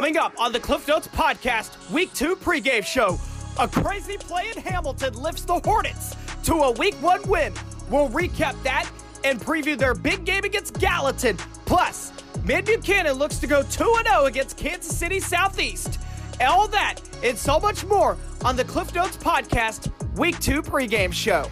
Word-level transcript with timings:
Coming 0.00 0.16
up 0.16 0.32
on 0.40 0.50
the 0.50 0.58
Cliff 0.58 0.88
Notes 0.88 1.08
podcast, 1.08 1.92
week 1.92 2.10
two 2.14 2.34
pregame 2.34 2.82
show. 2.82 3.20
A 3.58 3.68
crazy 3.68 4.16
play 4.16 4.50
in 4.50 4.62
Hamilton 4.62 5.12
lifts 5.12 5.44
the 5.44 5.60
Hornets 5.62 6.16
to 6.44 6.54
a 6.54 6.70
week 6.70 6.94
one 7.02 7.20
win. 7.28 7.52
We'll 7.90 8.08
recap 8.08 8.62
that 8.62 8.90
and 9.24 9.38
preview 9.38 9.76
their 9.76 9.94
big 9.94 10.24
game 10.24 10.44
against 10.44 10.80
Gallatin. 10.80 11.36
Plus, 11.66 12.14
Mid 12.44 12.64
Buchanan 12.64 13.18
looks 13.18 13.36
to 13.40 13.46
go 13.46 13.62
2 13.62 13.68
0 14.08 14.24
against 14.24 14.56
Kansas 14.56 14.96
City 14.96 15.20
Southeast. 15.20 16.00
All 16.40 16.66
that 16.68 16.94
and 17.22 17.36
so 17.36 17.60
much 17.60 17.84
more 17.84 18.16
on 18.42 18.56
the 18.56 18.64
Cliff 18.64 18.94
Notes 18.94 19.18
podcast, 19.18 19.92
week 20.16 20.38
two 20.40 20.62
pregame 20.62 21.12
show. 21.12 21.44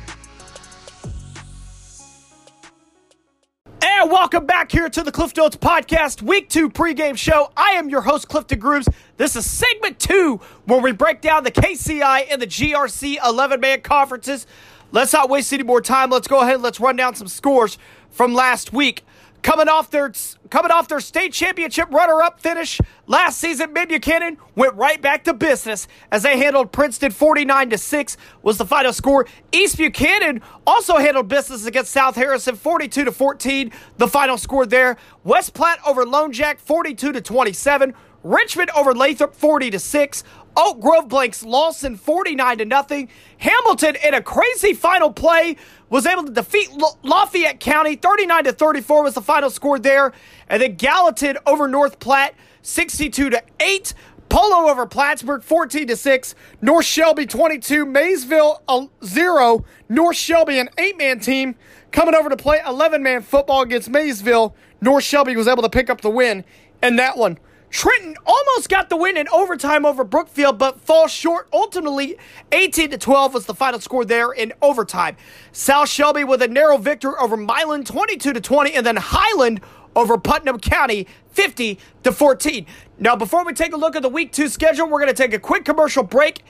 And 4.00 4.12
welcome 4.12 4.46
back 4.46 4.70
here 4.70 4.88
to 4.88 5.02
the 5.02 5.10
Cliff 5.10 5.36
Notes 5.36 5.56
Podcast, 5.56 6.22
Week 6.22 6.48
2 6.48 6.70
pregame 6.70 7.18
show. 7.18 7.50
I 7.56 7.70
am 7.70 7.88
your 7.88 8.02
host, 8.02 8.28
Clifton 8.28 8.60
Grooms. 8.60 8.88
This 9.16 9.34
is 9.34 9.44
segment 9.44 9.98
2, 9.98 10.36
where 10.66 10.80
we 10.80 10.92
break 10.92 11.20
down 11.20 11.42
the 11.42 11.50
KCI 11.50 12.26
and 12.30 12.40
the 12.40 12.46
GRC 12.46 13.16
11 13.26 13.58
man 13.58 13.80
conferences. 13.80 14.46
Let's 14.92 15.12
not 15.12 15.28
waste 15.28 15.52
any 15.52 15.64
more 15.64 15.80
time. 15.80 16.10
Let's 16.10 16.28
go 16.28 16.38
ahead 16.38 16.54
and 16.54 16.62
let's 16.62 16.78
run 16.78 16.94
down 16.94 17.16
some 17.16 17.26
scores 17.26 17.76
from 18.08 18.34
last 18.34 18.72
week 18.72 19.02
coming 19.42 19.68
off 19.68 19.90
their 19.90 20.12
coming 20.50 20.70
off 20.70 20.88
their 20.88 21.00
state 21.00 21.32
championship 21.32 21.92
runner-up 21.92 22.40
finish 22.40 22.80
last 23.06 23.38
season. 23.38 23.72
Mid 23.72 23.88
Buchanan 23.88 24.38
went 24.54 24.74
right 24.74 25.00
back 25.00 25.24
to 25.24 25.34
business 25.34 25.88
as 26.10 26.22
they 26.22 26.38
handled 26.38 26.72
Princeton 26.72 27.10
49 27.10 27.70
to 27.70 27.78
6 27.78 28.16
was 28.42 28.58
the 28.58 28.64
final 28.64 28.92
score. 28.92 29.26
East 29.52 29.76
Buchanan 29.76 30.40
also 30.66 30.96
handled 30.96 31.28
business 31.28 31.66
against 31.66 31.90
South 31.90 32.16
Harrison 32.16 32.56
42 32.56 33.04
to 33.04 33.12
14, 33.12 33.72
the 33.98 34.08
final 34.08 34.38
score 34.38 34.66
there. 34.66 34.96
West 35.24 35.54
Platte 35.54 35.80
over 35.86 36.04
Lone 36.04 36.32
Jack 36.32 36.58
42 36.58 37.12
to 37.12 37.20
27. 37.20 37.94
Richmond 38.24 38.70
over 38.76 38.94
Lathrop 38.94 39.34
40 39.34 39.70
to 39.70 39.78
6. 39.78 40.24
Oak 40.58 40.80
Grove 40.80 41.08
blanks 41.08 41.44
Lawson 41.44 41.96
49 41.96 42.58
to 42.58 42.64
nothing. 42.64 43.08
Hamilton 43.38 43.96
in 44.04 44.12
a 44.12 44.20
crazy 44.20 44.74
final 44.74 45.12
play 45.12 45.56
was 45.88 46.04
able 46.04 46.24
to 46.24 46.32
defeat 46.32 46.68
Lafayette 47.04 47.60
County 47.60 47.94
39 47.94 48.44
to 48.44 48.52
34 48.52 49.04
was 49.04 49.14
the 49.14 49.22
final 49.22 49.50
score 49.50 49.78
there. 49.78 50.12
And 50.48 50.60
then 50.60 50.74
Gallatin 50.74 51.38
over 51.46 51.68
North 51.68 52.00
Platte 52.00 52.34
62 52.62 53.30
to 53.30 53.42
8. 53.60 53.94
Polo 54.28 54.68
over 54.68 54.84
Plattsburgh 54.84 55.44
14 55.44 55.86
to 55.86 55.96
6. 55.96 56.34
North 56.60 56.84
Shelby 56.84 57.24
22, 57.24 57.86
Maysville 57.86 58.60
0. 59.04 59.64
North 59.88 60.16
Shelby 60.16 60.58
an 60.58 60.70
8-man 60.76 61.20
team 61.20 61.54
coming 61.92 62.16
over 62.16 62.28
to 62.28 62.36
play 62.36 62.58
11-man 62.58 63.22
football 63.22 63.62
against 63.62 63.88
Maysville. 63.88 64.56
North 64.80 65.04
Shelby 65.04 65.36
was 65.36 65.46
able 65.46 65.62
to 65.62 65.70
pick 65.70 65.88
up 65.88 66.00
the 66.00 66.10
win 66.10 66.44
in 66.82 66.96
that 66.96 67.16
one. 67.16 67.38
Trenton 67.70 68.16
almost 68.26 68.68
got 68.68 68.88
the 68.88 68.96
win 68.96 69.16
in 69.16 69.28
overtime 69.28 69.84
over 69.84 70.04
Brookfield, 70.04 70.58
but 70.58 70.80
falls 70.80 71.12
short. 71.12 71.48
Ultimately, 71.52 72.16
18 72.52 72.90
to 72.90 72.98
12 72.98 73.34
was 73.34 73.46
the 73.46 73.54
final 73.54 73.80
score 73.80 74.04
there 74.04 74.32
in 74.32 74.52
overtime. 74.62 75.16
South 75.52 75.88
Shelby 75.88 76.24
with 76.24 76.42
a 76.42 76.48
narrow 76.48 76.78
victory 76.78 77.12
over 77.20 77.36
Milan, 77.36 77.84
22 77.84 78.32
to 78.32 78.40
20, 78.40 78.72
and 78.72 78.86
then 78.86 78.96
Highland 78.96 79.60
over 79.94 80.16
Putnam 80.16 80.58
County, 80.58 81.06
50 81.32 81.78
to 82.04 82.12
14. 82.12 82.66
Now, 82.98 83.16
before 83.16 83.44
we 83.44 83.52
take 83.52 83.72
a 83.72 83.76
look 83.76 83.96
at 83.96 84.02
the 84.02 84.08
week 84.08 84.32
two 84.32 84.48
schedule, 84.48 84.88
we're 84.88 85.00
going 85.00 85.14
to 85.14 85.22
take 85.22 85.34
a 85.34 85.38
quick 85.38 85.64
commercial 85.64 86.02
break. 86.02 86.44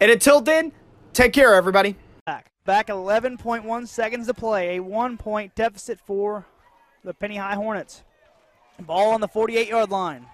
And 0.00 0.10
until 0.10 0.40
then, 0.40 0.72
take 1.12 1.32
care, 1.32 1.54
everybody. 1.54 1.96
Back, 2.26 2.50
back 2.64 2.88
11.1 2.88 3.88
seconds 3.88 4.26
to 4.26 4.34
play. 4.34 4.76
A 4.76 4.82
one 4.82 5.16
point 5.16 5.54
deficit 5.54 6.00
for 6.00 6.46
the 7.04 7.14
Penney 7.14 7.36
High 7.36 7.54
Hornets. 7.54 8.02
Ball 8.80 9.12
on 9.12 9.20
the 9.20 9.28
48 9.28 9.68
yard 9.68 9.90
line. 9.90 10.26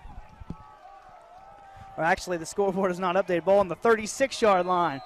Or 2.00 2.04
actually, 2.04 2.38
the 2.38 2.46
scoreboard 2.46 2.90
is 2.90 2.98
not 2.98 3.14
updated. 3.14 3.44
Ball 3.44 3.58
on 3.58 3.68
the 3.68 3.74
36 3.74 4.40
yard 4.40 4.64
line. 4.64 5.02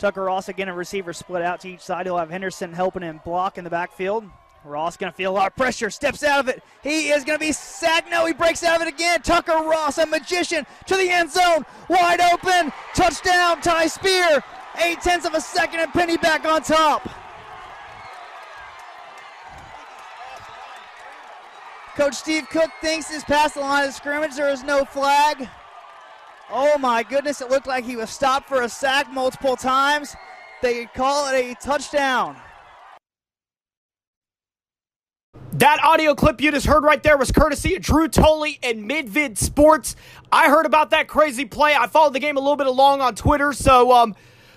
Tucker 0.00 0.24
Ross 0.24 0.48
again, 0.48 0.68
a 0.68 0.74
receiver 0.74 1.12
split 1.12 1.42
out 1.42 1.60
to 1.60 1.68
each 1.68 1.80
side. 1.80 2.06
He'll 2.06 2.18
have 2.18 2.28
Henderson 2.28 2.72
helping 2.72 3.02
him 3.02 3.20
block 3.24 3.56
in 3.56 3.62
the 3.62 3.70
backfield. 3.70 4.24
Ross 4.64 4.96
going 4.96 5.12
to 5.12 5.16
feel 5.16 5.30
a 5.30 5.36
lot 5.36 5.46
of 5.46 5.54
pressure, 5.54 5.88
steps 5.90 6.24
out 6.24 6.40
of 6.40 6.48
it. 6.48 6.60
He 6.82 7.10
is 7.10 7.22
going 7.22 7.38
to 7.38 7.44
be 7.44 7.52
sacked. 7.52 8.10
No, 8.10 8.26
he 8.26 8.32
breaks 8.32 8.64
out 8.64 8.74
of 8.74 8.82
it 8.82 8.92
again. 8.92 9.22
Tucker 9.22 9.52
Ross, 9.52 9.98
a 9.98 10.06
magician, 10.06 10.66
to 10.86 10.96
the 10.96 11.08
end 11.08 11.30
zone. 11.30 11.64
Wide 11.88 12.20
open. 12.20 12.72
Touchdown, 12.92 13.60
Ty 13.60 13.86
Spear. 13.86 14.42
Eight 14.82 15.00
tenths 15.02 15.24
of 15.24 15.34
a 15.34 15.40
second, 15.40 15.78
and 15.78 15.92
Penney 15.92 16.16
back 16.16 16.44
on 16.44 16.62
top. 16.62 17.08
Coach 21.94 22.14
Steve 22.14 22.48
Cook 22.50 22.72
thinks 22.80 23.06
this 23.06 23.22
past 23.22 23.54
the 23.54 23.60
line 23.60 23.86
of 23.86 23.94
scrimmage. 23.94 24.34
There 24.34 24.48
is 24.48 24.64
no 24.64 24.84
flag. 24.84 25.48
Oh 26.50 26.78
my 26.78 27.02
goodness, 27.02 27.40
it 27.40 27.50
looked 27.50 27.66
like 27.66 27.84
he 27.84 27.96
was 27.96 28.10
stopped 28.10 28.48
for 28.48 28.62
a 28.62 28.68
sack 28.68 29.12
multiple 29.12 29.56
times. 29.56 30.14
They 30.62 30.86
call 30.86 31.28
it 31.32 31.34
a 31.34 31.54
touchdown. 31.54 32.36
That 35.52 35.82
audio 35.82 36.14
clip 36.14 36.40
you 36.40 36.50
just 36.50 36.66
heard 36.66 36.84
right 36.84 37.02
there 37.02 37.16
was 37.16 37.32
courtesy 37.32 37.76
of 37.76 37.82
Drew 37.82 38.08
Tolley 38.08 38.58
and 38.62 38.88
Midvid 38.88 39.38
Sports. 39.38 39.96
I 40.30 40.48
heard 40.48 40.66
about 40.66 40.90
that 40.90 41.08
crazy 41.08 41.46
play. 41.46 41.74
I 41.74 41.86
followed 41.86 42.12
the 42.12 42.20
game 42.20 42.36
a 42.36 42.40
little 42.40 42.56
bit 42.56 42.66
along 42.66 43.00
on 43.00 43.14
Twitter, 43.14 43.52
so 43.52 43.90
um, 43.92 44.14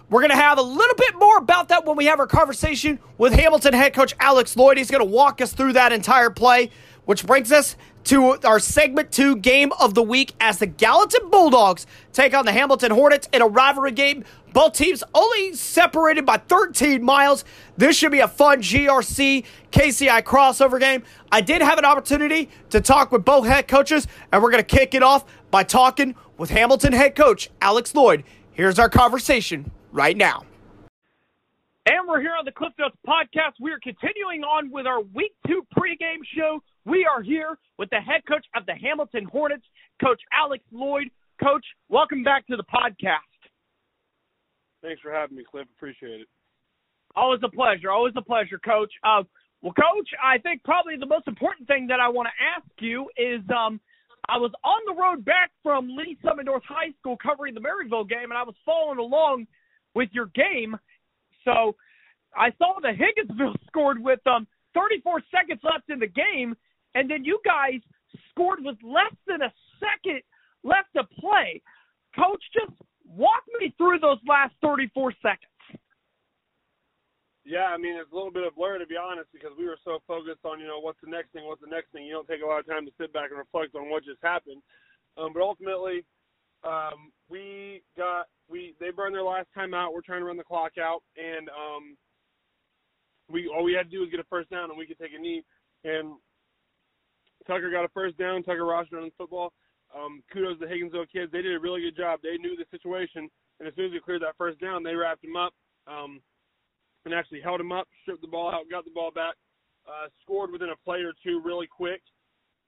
we're 0.10 0.22
going 0.22 0.32
to 0.32 0.36
have 0.36 0.58
a 0.58 0.62
little 0.62 0.96
bit 0.96 1.16
more 1.18 1.38
about 1.38 1.70
that 1.70 1.86
when 1.86 1.96
we 1.96 2.06
have 2.06 2.20
our 2.20 2.28
conversation 2.28 3.00
with 3.18 3.34
Hamilton 3.34 3.74
head 3.74 3.94
coach 3.94 4.14
Alex 4.20 4.56
Lloyd. 4.56 4.78
He's 4.78 4.92
going 4.92 5.06
to 5.06 5.10
walk 5.10 5.42
us 5.42 5.54
through 5.54 5.74
that 5.74 5.92
entire 5.94 6.30
play, 6.30 6.70
which 7.06 7.26
brings 7.26 7.52
us 7.52 7.76
to 8.10 8.40
our 8.44 8.60
segment 8.60 9.12
two 9.12 9.36
game 9.36 9.72
of 9.80 9.94
the 9.94 10.02
week 10.02 10.34
as 10.40 10.58
the 10.58 10.66
Gallatin 10.66 11.30
Bulldogs 11.30 11.86
take 12.12 12.34
on 12.34 12.44
the 12.44 12.52
Hamilton 12.52 12.90
Hornets 12.90 13.30
in 13.32 13.44
a 13.44 13.48
rivalry 13.48 13.92
game. 13.92 14.26
Both 14.52 14.74
teams 14.74 15.04
only 15.14 15.54
separated 15.54 16.26
by 16.26 16.38
13 16.38 17.04
miles. 17.04 17.46
This 17.78 17.96
should 17.96 18.12
be 18.12 18.22
a 18.22 18.28
fun 18.28 18.64
GRC 18.64 19.46
KCI 19.72 20.24
crossover 20.24 20.80
game. 20.80 21.04
I 21.32 21.42
did 21.42 21.62
have 21.62 21.78
an 21.78 21.86
opportunity 21.86 22.50
to 22.72 22.82
talk 22.82 23.12
with 23.12 23.24
both 23.24 23.46
head 23.46 23.68
coaches, 23.68 24.08
and 24.32 24.42
we're 24.42 24.50
going 24.50 24.64
to 24.64 24.76
kick 24.76 24.96
it 24.96 25.04
off 25.04 25.26
by 25.52 25.62
talking 25.62 26.16
with 26.36 26.50
Hamilton 26.50 26.94
head 26.94 27.16
coach 27.16 27.52
Alex 27.62 27.94
Lloyd. 27.94 28.24
Here's 28.54 28.80
our 28.80 28.90
conversation 28.90 29.70
right 29.92 30.18
now. 30.18 30.46
And 31.86 32.08
we're 32.08 32.22
here 32.22 32.36
on 32.38 32.46
the 32.46 32.52
Cliff 32.52 32.74
Notes 32.80 32.96
podcast. 33.08 33.54
We 33.60 33.72
are 33.72 33.80
continuing 33.84 34.44
on 34.44 34.72
with 34.72 34.88
our 34.88 35.02
week 35.02 35.34
two 35.46 35.64
pregame 35.78 36.22
show. 36.36 36.64
We 36.90 37.06
are 37.06 37.22
here 37.22 37.58
with 37.78 37.90
the 37.92 37.98
head 37.98 38.22
coach 38.28 38.46
of 38.56 38.66
the 38.66 38.74
Hamilton 38.74 39.26
Hornets, 39.26 39.64
Coach 40.02 40.20
Alex 40.34 40.64
Lloyd. 40.72 41.10
Coach, 41.42 41.66
welcome 41.88 42.24
back 42.24 42.48
to 42.48 42.58
the 42.58 42.64
podcast. 42.64 43.30
Thanks 44.82 45.02
for 45.02 45.12
having 45.12 45.38
me, 45.38 45.44
Cliff. 45.50 45.68
Appreciate 45.78 46.22
it. 46.22 46.28
Always 47.16 47.42
a 47.44 47.50
pleasure. 47.50 47.92
Always 47.92 48.14
a 48.18 48.22
pleasure, 48.22 48.58
Coach. 48.58 48.92
Uh, 49.04 49.24
well, 49.62 49.74
Coach, 49.74 50.10
I 50.24 50.40
think 50.40 50.64
probably 50.64 50.96
the 50.98 51.06
most 51.06 51.28
important 51.28 51.68
thing 51.68 51.86
that 51.88 52.00
I 52.00 52.10
want 52.10 52.28
to 52.28 52.44
ask 52.44 52.70
you 52.80 53.10
is 53.18 53.42
um, 53.56 53.80
I 54.28 54.38
was 54.38 54.52
on 54.64 54.82
the 54.88 55.00
road 55.00 55.24
back 55.24 55.52
from 55.62 55.96
Lee's 55.96 56.18
Summit 56.26 56.46
North 56.46 56.64
High 56.68 56.92
School 57.00 57.18
covering 57.22 57.54
the 57.54 57.62
Maryville 57.62 58.10
game, 58.10 58.32
and 58.32 58.38
I 58.38 58.44
was 58.44 58.56
following 58.66 59.00
along 59.00 59.48
with 59.94 60.10
your 60.12 60.32
game– 60.34 60.76
so 61.46 61.76
I 62.36 62.52
saw 62.58 62.76
that 62.82 62.96
Higginsville 62.96 63.56
scored 63.68 64.02
with 64.02 64.20
um 64.28 64.48
34 64.74 65.22
seconds 65.32 65.62
left 65.64 65.90
in 65.90 66.00
the 66.00 66.08
game, 66.08 66.56
and 66.96 67.10
then 67.10 67.24
you 67.24 67.40
guys 67.46 67.82
scored 68.32 68.60
with 68.62 68.78
less 68.84 69.14
than 69.28 69.42
a 69.42 69.52
second 69.80 70.22
left 70.64 70.90
to 70.96 71.04
play. 71.20 71.62
Coach, 72.16 72.44
just 72.54 72.74
walk 73.06 73.44
me 73.60 73.74
through 73.78 74.00
those 74.00 74.18
last 74.28 74.54
34 74.62 75.14
seconds. 75.22 75.50
Yeah, 77.46 77.74
I 77.74 77.78
mean 77.78 77.98
it's 77.98 78.12
a 78.12 78.16
little 78.16 78.32
bit 78.32 78.46
of 78.46 78.54
blur 78.56 78.78
to 78.78 78.86
be 78.86 78.98
honest 78.98 79.30
because 79.34 79.52
we 79.58 79.66
were 79.66 79.80
so 79.84 80.00
focused 80.06 80.46
on 80.46 80.60
you 80.60 80.68
know 80.68 80.80
what's 80.80 81.02
the 81.02 81.10
next 81.10 81.32
thing, 81.34 81.46
what's 81.46 81.62
the 81.62 81.72
next 81.72 81.92
thing. 81.92 82.06
You 82.06 82.14
don't 82.14 82.28
take 82.28 82.44
a 82.44 82.46
lot 82.46 82.60
of 82.60 82.68
time 82.68 82.86
to 82.86 82.92
sit 83.00 83.12
back 83.12 83.32
and 83.32 83.40
reflect 83.40 83.74
on 83.74 83.90
what 83.90 84.06
just 84.06 84.22
happened. 84.22 84.62
Um, 85.18 85.34
but 85.34 85.42
ultimately, 85.42 86.06
um, 86.64 87.10
we 87.28 87.82
got 87.98 88.28
we 88.50 88.76
they 88.80 88.92
burned 88.92 89.16
their 89.16 89.24
last 89.24 89.48
time 89.56 89.74
out. 89.74 89.94
We're 89.94 90.06
trying 90.06 90.22
to 90.22 90.26
run 90.26 90.38
the 90.38 90.44
clock 90.44 90.74
out, 90.78 91.02
and 91.18 91.50
um, 91.50 91.98
we 93.32 93.48
all 93.48 93.64
we 93.64 93.74
had 93.74 93.90
to 93.90 93.98
do 93.98 94.02
was 94.02 94.10
get 94.10 94.20
a 94.20 94.30
first 94.30 94.50
down, 94.50 94.70
and 94.70 94.78
we 94.78 94.86
could 94.86 95.00
take 95.00 95.18
a 95.18 95.22
knee. 95.22 95.44
And 95.84 96.14
Tucker 97.50 97.72
got 97.72 97.84
a 97.84 97.90
first 97.90 98.16
down. 98.18 98.44
Tucker 98.44 98.64
Ross 98.64 98.86
running 98.92 99.10
the 99.10 99.18
football. 99.18 99.52
Um, 99.90 100.22
kudos 100.32 100.60
to 100.60 100.68
the 100.68 100.72
Higginsville 100.72 101.10
kids. 101.12 101.32
They 101.32 101.42
did 101.42 101.56
a 101.56 101.60
really 101.60 101.82
good 101.82 101.98
job. 101.98 102.20
They 102.22 102.38
knew 102.38 102.54
the 102.54 102.70
situation, 102.70 103.26
and 103.58 103.68
as 103.68 103.74
soon 103.74 103.90
as 103.90 103.92
we 103.92 104.00
cleared 104.00 104.22
that 104.22 104.38
first 104.38 104.62
down, 104.62 104.84
they 104.84 104.94
wrapped 104.94 105.26
him 105.26 105.36
up 105.36 105.54
um, 105.90 106.22
and 107.06 107.14
actually 107.14 107.42
held 107.42 107.60
him 107.60 107.72
up, 107.72 107.88
stripped 108.04 108.22
the 108.22 108.30
ball 108.30 108.54
out, 108.54 108.70
got 108.70 108.86
the 108.86 108.94
ball 108.94 109.10
back, 109.10 109.34
uh, 109.90 110.14
scored 110.22 110.52
within 110.52 110.70
a 110.70 110.78
play 110.86 111.02
or 111.02 111.14
two 111.26 111.42
really 111.44 111.66
quick. 111.66 112.02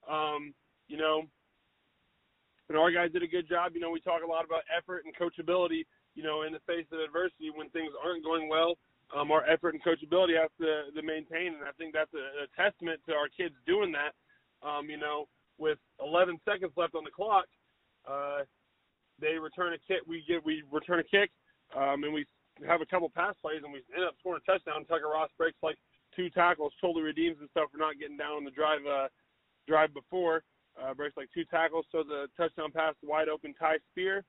Um, 0.09 0.55
you 0.87 0.97
know, 0.97 1.29
and 2.69 2.77
our 2.77 2.89
guys 2.89 3.13
did 3.13 3.21
a 3.21 3.27
good 3.27 3.47
job. 3.47 3.73
You 3.75 3.81
know, 3.81 3.91
we 3.91 4.01
talk 4.01 4.23
a 4.25 4.27
lot 4.27 4.43
about 4.43 4.65
effort 4.75 5.05
and 5.05 5.13
coachability. 5.13 5.85
You 6.15 6.23
know, 6.23 6.41
in 6.41 6.51
the 6.51 6.63
face 6.65 6.89
of 6.91 6.99
adversity, 6.99 7.53
when 7.53 7.69
things 7.69 7.93
aren't 8.03 8.25
going 8.25 8.49
well, 8.49 8.81
um, 9.15 9.29
our 9.29 9.45
effort 9.45 9.75
and 9.75 9.83
coachability 9.83 10.33
has 10.41 10.49
to, 10.57 10.89
to 10.89 11.05
maintain, 11.05 11.53
and 11.53 11.69
I 11.69 11.71
think 11.77 11.93
that's 11.93 12.11
a, 12.17 12.25
a 12.43 12.45
testament 12.57 12.99
to 13.05 13.13
our 13.13 13.29
kids 13.29 13.53
doing 13.67 13.91
that. 13.93 14.17
Um, 14.63 14.89
you 14.89 14.97
know, 14.97 15.27
with 15.57 15.77
11 15.99 16.39
seconds 16.45 16.71
left 16.77 16.95
on 16.95 17.03
the 17.03 17.11
clock, 17.11 17.45
Uh, 18.07 18.43
they 19.19 19.37
return 19.37 19.73
a 19.73 19.77
kick. 19.77 20.01
We 20.07 20.23
get 20.27 20.43
we 20.43 20.63
return 20.71 20.99
a 20.99 21.03
kick, 21.03 21.29
um, 21.75 22.03
and 22.03 22.13
we 22.13 22.25
have 22.65 22.81
a 22.81 22.85
couple 22.85 23.09
pass 23.09 23.35
plays, 23.41 23.61
and 23.63 23.71
we 23.71 23.83
end 23.95 24.05
up 24.05 24.15
scoring 24.19 24.41
a 24.41 24.51
touchdown. 24.51 24.85
Tucker 24.85 25.07
Ross 25.13 25.29
breaks 25.37 25.57
like 25.61 25.77
two 26.15 26.29
tackles, 26.31 26.73
totally 26.81 27.03
redeems 27.03 27.37
himself 27.37 27.69
for 27.71 27.77
not 27.77 27.99
getting 27.99 28.17
down 28.17 28.37
on 28.37 28.43
the 28.43 28.51
drive 28.51 28.81
uh, 28.85 29.07
drive 29.67 29.93
before. 29.93 30.43
Uh, 30.81 30.93
breaks 30.93 31.17
like 31.17 31.29
two 31.33 31.45
tackles, 31.45 31.85
so 31.91 32.01
the 32.01 32.27
touchdown 32.37 32.71
pass, 32.71 32.95
wide 33.03 33.27
open 33.29 33.53
Ty 33.53 33.77
Spear, 33.91 34.23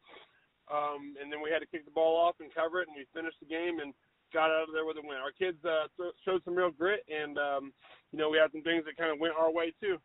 um, 0.70 1.14
and 1.23 1.32
then 1.32 1.40
we 1.40 1.50
had 1.50 1.61
to 1.61 1.67
kick 1.67 1.85
the 1.85 1.90
ball 1.90 2.17
off 2.19 2.35
and 2.40 2.52
cover 2.52 2.82
it, 2.82 2.88
and 2.88 2.96
we 2.96 3.06
finished 3.14 3.38
the 3.40 3.46
game 3.46 3.78
and 3.78 3.94
got 4.35 4.50
out 4.50 4.67
of 4.69 4.75
there 4.75 4.85
with 4.85 4.96
a 4.99 5.02
win. 5.06 5.23
Our 5.23 5.31
kids 5.31 5.62
uh, 5.64 5.87
showed 6.25 6.43
some 6.44 6.56
real 6.56 6.70
grit, 6.73 7.06
and 7.08 7.38
um, 7.38 7.73
you 8.11 8.19
know 8.19 8.28
we 8.28 8.38
had 8.38 8.50
some 8.52 8.62
things 8.62 8.85
that 8.85 8.96
kind 8.99 9.12
of 9.12 9.20
went 9.20 9.35
our 9.38 9.52
way 9.52 9.73
too. 9.81 9.99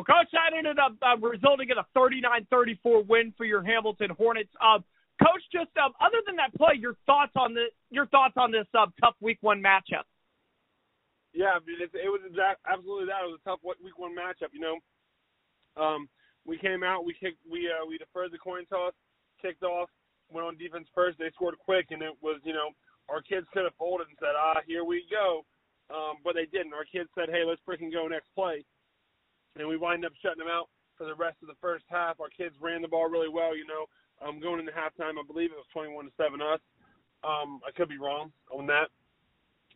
Well, 0.00 0.16
Coach, 0.16 0.32
that 0.32 0.56
ended 0.56 0.78
up 0.78 0.96
uh, 1.04 1.20
resulting 1.20 1.68
in 1.68 1.76
a 1.76 1.84
39-34 1.92 3.06
win 3.06 3.34
for 3.36 3.44
your 3.44 3.62
Hamilton 3.62 4.08
Hornets. 4.16 4.48
Uh, 4.56 4.80
Coach, 5.20 5.44
just 5.52 5.68
um, 5.76 5.92
other 6.00 6.24
than 6.24 6.36
that 6.36 6.56
play, 6.56 6.80
your 6.80 6.96
thoughts 7.04 7.36
on 7.36 7.52
the 7.52 7.68
your 7.90 8.06
thoughts 8.06 8.32
on 8.40 8.50
this 8.50 8.64
uh, 8.72 8.86
tough 8.98 9.12
Week 9.20 9.36
One 9.42 9.60
matchup? 9.60 10.08
Yeah, 11.34 11.60
it, 11.60 11.90
it 11.92 12.08
was 12.08 12.24
exact, 12.24 12.64
absolutely 12.64 13.12
that. 13.12 13.28
It 13.28 13.28
was 13.28 13.40
a 13.44 13.48
tough 13.50 13.60
Week 13.60 13.98
One 13.98 14.16
matchup. 14.16 14.56
You 14.56 14.64
know, 14.64 14.76
um, 15.76 16.08
we 16.46 16.56
came 16.56 16.80
out, 16.82 17.04
we 17.04 17.12
kicked, 17.12 17.44
we 17.44 17.68
uh, 17.68 17.84
we 17.84 17.98
deferred 17.98 18.32
the 18.32 18.40
coin 18.40 18.64
toss, 18.72 18.96
kicked 19.42 19.64
off, 19.64 19.90
went 20.32 20.46
on 20.46 20.56
defense 20.56 20.88
first. 20.94 21.18
They 21.18 21.28
scored 21.36 21.60
quick, 21.60 21.92
and 21.92 22.00
it 22.00 22.16
was 22.22 22.40
you 22.42 22.54
know 22.54 22.72
our 23.12 23.20
kids 23.20 23.44
could 23.52 23.68
have 23.68 23.76
folded 23.76 24.08
and 24.08 24.16
said, 24.16 24.32
ah, 24.32 24.64
here 24.64 24.84
we 24.84 25.04
go, 25.12 25.44
um, 25.92 26.24
but 26.24 26.32
they 26.32 26.48
didn't. 26.48 26.72
Our 26.72 26.88
kids 26.88 27.10
said, 27.12 27.28
hey, 27.28 27.44
let's 27.44 27.60
freaking 27.68 27.92
go 27.92 28.08
next 28.08 28.32
play 28.34 28.64
and 29.56 29.68
we 29.68 29.76
wind 29.76 30.04
up 30.04 30.12
shutting 30.22 30.38
them 30.38 30.52
out 30.52 30.68
for 30.96 31.06
the 31.06 31.14
rest 31.14 31.36
of 31.42 31.48
the 31.48 31.58
first 31.60 31.84
half. 31.88 32.20
Our 32.20 32.28
kids 32.28 32.54
ran 32.60 32.82
the 32.82 32.88
ball 32.88 33.08
really 33.08 33.28
well. 33.28 33.56
You 33.56 33.66
know, 33.66 33.86
um, 34.20 34.40
going 34.40 34.60
into 34.60 34.72
halftime, 34.72 35.16
I 35.18 35.26
believe 35.26 35.50
it 35.50 35.60
was 35.60 35.70
21 35.72 36.04
to 36.06 36.12
seven 36.16 36.40
us. 36.40 36.60
Um, 37.24 37.60
I 37.66 37.70
could 37.76 37.88
be 37.88 37.98
wrong 37.98 38.32
on 38.52 38.66
that, 38.68 38.88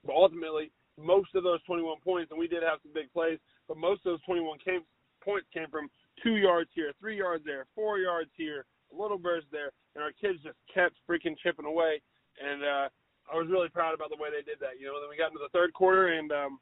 but 0.05 0.15
ultimately, 0.15 0.73
most 0.97 1.35
of 1.35 1.45
those 1.45 1.63
21 1.65 2.01
points, 2.05 2.31
and 2.31 2.41
we 2.41 2.49
did 2.49 2.63
have 2.63 2.79
some 2.83 2.93
big 2.95 3.13
plays, 3.13 3.39
but 3.69 3.77
most 3.77 4.01
of 4.07 4.17
those 4.17 4.23
21 4.25 4.59
came, 4.65 4.81
points 5.21 5.47
came 5.53 5.69
from 5.69 5.91
two 6.23 6.37
yards 6.37 6.71
here, 6.73 6.93
three 7.01 7.19
yards 7.19 7.45
there, 7.45 7.67
four 7.75 7.99
yards 7.99 8.31
here, 8.37 8.65
a 8.93 8.97
little 8.97 9.19
burst 9.19 9.47
there, 9.53 9.73
and 9.95 10.05
our 10.05 10.13
kids 10.13 10.39
just 10.43 10.57
kept 10.73 10.97
freaking 11.09 11.37
chipping 11.43 11.67
away. 11.67 12.01
And 12.41 12.63
uh, 12.63 12.87
I 13.33 13.37
was 13.37 13.49
really 13.51 13.69
proud 13.69 13.95
about 13.95 14.11
the 14.11 14.21
way 14.21 14.29
they 14.31 14.45
did 14.45 14.61
that. 14.61 14.79
You 14.79 14.87
know, 14.87 15.01
then 15.01 15.11
we 15.11 15.17
got 15.17 15.33
into 15.33 15.43
the 15.43 15.53
third 15.53 15.73
quarter, 15.73 16.15
and 16.15 16.31
um, 16.33 16.59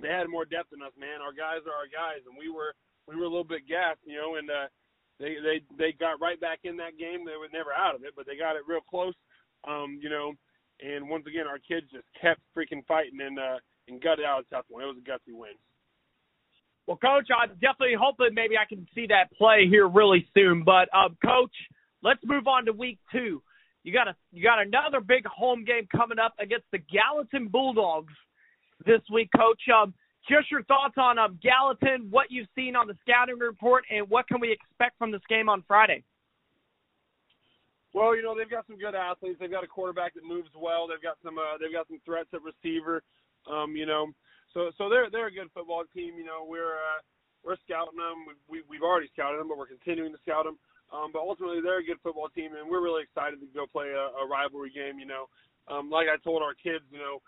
they 0.00 0.08
had 0.08 0.28
more 0.28 0.44
depth 0.44 0.70
than 0.70 0.82
us, 0.82 0.92
man. 0.98 1.24
Our 1.24 1.32
guys 1.32 1.64
are 1.64 1.76
our 1.76 1.88
guys, 1.88 2.24
and 2.28 2.36
we 2.36 2.52
were 2.52 2.74
we 3.08 3.16
were 3.16 3.24
a 3.24 3.32
little 3.32 3.46
bit 3.46 3.68
gassed, 3.68 4.04
you 4.04 4.18
know, 4.18 4.36
and 4.36 4.50
uh, 4.50 4.68
they 5.18 5.40
they 5.40 5.56
they 5.78 5.90
got 5.96 6.20
right 6.20 6.40
back 6.40 6.60
in 6.64 6.76
that 6.76 6.98
game. 6.98 7.24
They 7.24 7.38
were 7.38 7.52
never 7.52 7.72
out 7.72 7.94
of 7.94 8.04
it, 8.04 8.12
but 8.16 8.26
they 8.26 8.36
got 8.36 8.56
it 8.56 8.68
real 8.68 8.84
close, 8.84 9.16
um, 9.66 9.98
you 10.02 10.10
know. 10.10 10.34
And 10.80 11.08
once 11.08 11.24
again, 11.26 11.48
our 11.48 11.58
kids 11.58 11.88
just 11.88 12.06
kept 12.20 12.40
freaking 12.52 12.84
fighting 12.86 13.20
and 13.20 13.38
uh, 13.38 13.58
and 13.88 14.02
gutted 14.02 14.24
out 14.24 14.44
a 14.44 14.54
tough 14.54 14.66
one. 14.68 14.84
It 14.84 14.92
was 14.92 15.00
a 15.00 15.08
gutsy 15.08 15.32
win. 15.32 15.56
Well, 16.86 16.98
Coach, 16.98 17.28
I 17.34 17.46
definitely 17.46 17.96
hope 17.98 18.16
that 18.18 18.30
maybe 18.32 18.56
I 18.56 18.64
can 18.68 18.86
see 18.94 19.06
that 19.08 19.32
play 19.36 19.66
here 19.68 19.88
really 19.88 20.28
soon. 20.34 20.62
But, 20.62 20.88
um, 20.94 21.16
Coach, 21.24 21.50
let's 22.00 22.20
move 22.24 22.46
on 22.46 22.66
to 22.66 22.72
Week 22.72 23.00
Two. 23.10 23.42
You 23.82 23.92
got 23.92 24.08
a 24.08 24.14
you 24.32 24.42
got 24.42 24.60
another 24.60 25.00
big 25.00 25.24
home 25.26 25.64
game 25.64 25.88
coming 25.94 26.18
up 26.18 26.34
against 26.38 26.66
the 26.72 26.78
Gallatin 26.78 27.48
Bulldogs 27.48 28.12
this 28.86 29.02
week, 29.12 29.28
Coach. 29.36 29.60
Um, 29.68 29.92
just 30.28 30.50
your 30.50 30.62
thoughts 30.64 30.94
on 30.96 31.18
um, 31.18 31.38
Gallatin, 31.42 32.08
what 32.10 32.30
you've 32.30 32.48
seen 32.54 32.74
on 32.74 32.86
the 32.86 32.96
scouting 33.02 33.38
report, 33.38 33.84
and 33.90 34.08
what 34.10 34.26
can 34.26 34.40
we 34.40 34.50
expect 34.50 34.98
from 34.98 35.12
this 35.12 35.22
game 35.28 35.48
on 35.48 35.62
Friday? 35.68 36.02
Well, 37.94 38.14
you 38.14 38.22
know 38.22 38.36
they've 38.36 38.50
got 38.50 38.66
some 38.66 38.76
good 38.76 38.94
athletes. 38.94 39.38
They've 39.40 39.50
got 39.50 39.64
a 39.64 39.70
quarterback 39.70 40.14
that 40.14 40.24
moves 40.24 40.50
well. 40.52 40.86
They've 40.86 41.00
got 41.00 41.16
some. 41.24 41.38
Uh, 41.38 41.56
they've 41.56 41.72
got 41.72 41.88
some 41.88 42.00
threats 42.04 42.28
at 42.34 42.40
receiver. 42.42 43.02
Um, 43.48 43.72
you 43.72 43.86
know, 43.86 44.12
so 44.52 44.70
so 44.76 44.88
they're 44.88 45.08
they're 45.08 45.32
a 45.32 45.32
good 45.32 45.48
football 45.54 45.84
team. 45.94 46.18
You 46.18 46.24
know, 46.28 46.44
we're 46.44 46.76
uh, 46.76 47.00
we're 47.40 47.56
scouting 47.64 47.96
them. 47.96 48.28
We, 48.28 48.60
we 48.60 48.76
we've 48.76 48.84
already 48.84 49.08
scouted 49.16 49.40
them, 49.40 49.48
but 49.48 49.56
we're 49.56 49.70
continuing 49.70 50.12
to 50.12 50.20
scout 50.20 50.44
them. 50.44 50.58
Um, 50.92 51.10
but 51.10 51.24
ultimately, 51.24 51.64
they're 51.64 51.80
a 51.80 51.88
good 51.88 52.02
football 52.02 52.28
team, 52.28 52.52
and 52.52 52.68
we're 52.68 52.84
really 52.84 53.02
excited 53.02 53.40
to 53.40 53.48
go 53.56 53.64
play 53.64 53.90
a, 53.90 54.12
a 54.20 54.28
rivalry 54.28 54.70
game. 54.70 55.00
You 55.00 55.08
know, 55.08 55.32
um, 55.64 55.88
like 55.88 56.06
I 56.12 56.20
told 56.20 56.44
our 56.44 56.54
kids, 56.54 56.84
you 56.92 57.00
know, 57.00 57.24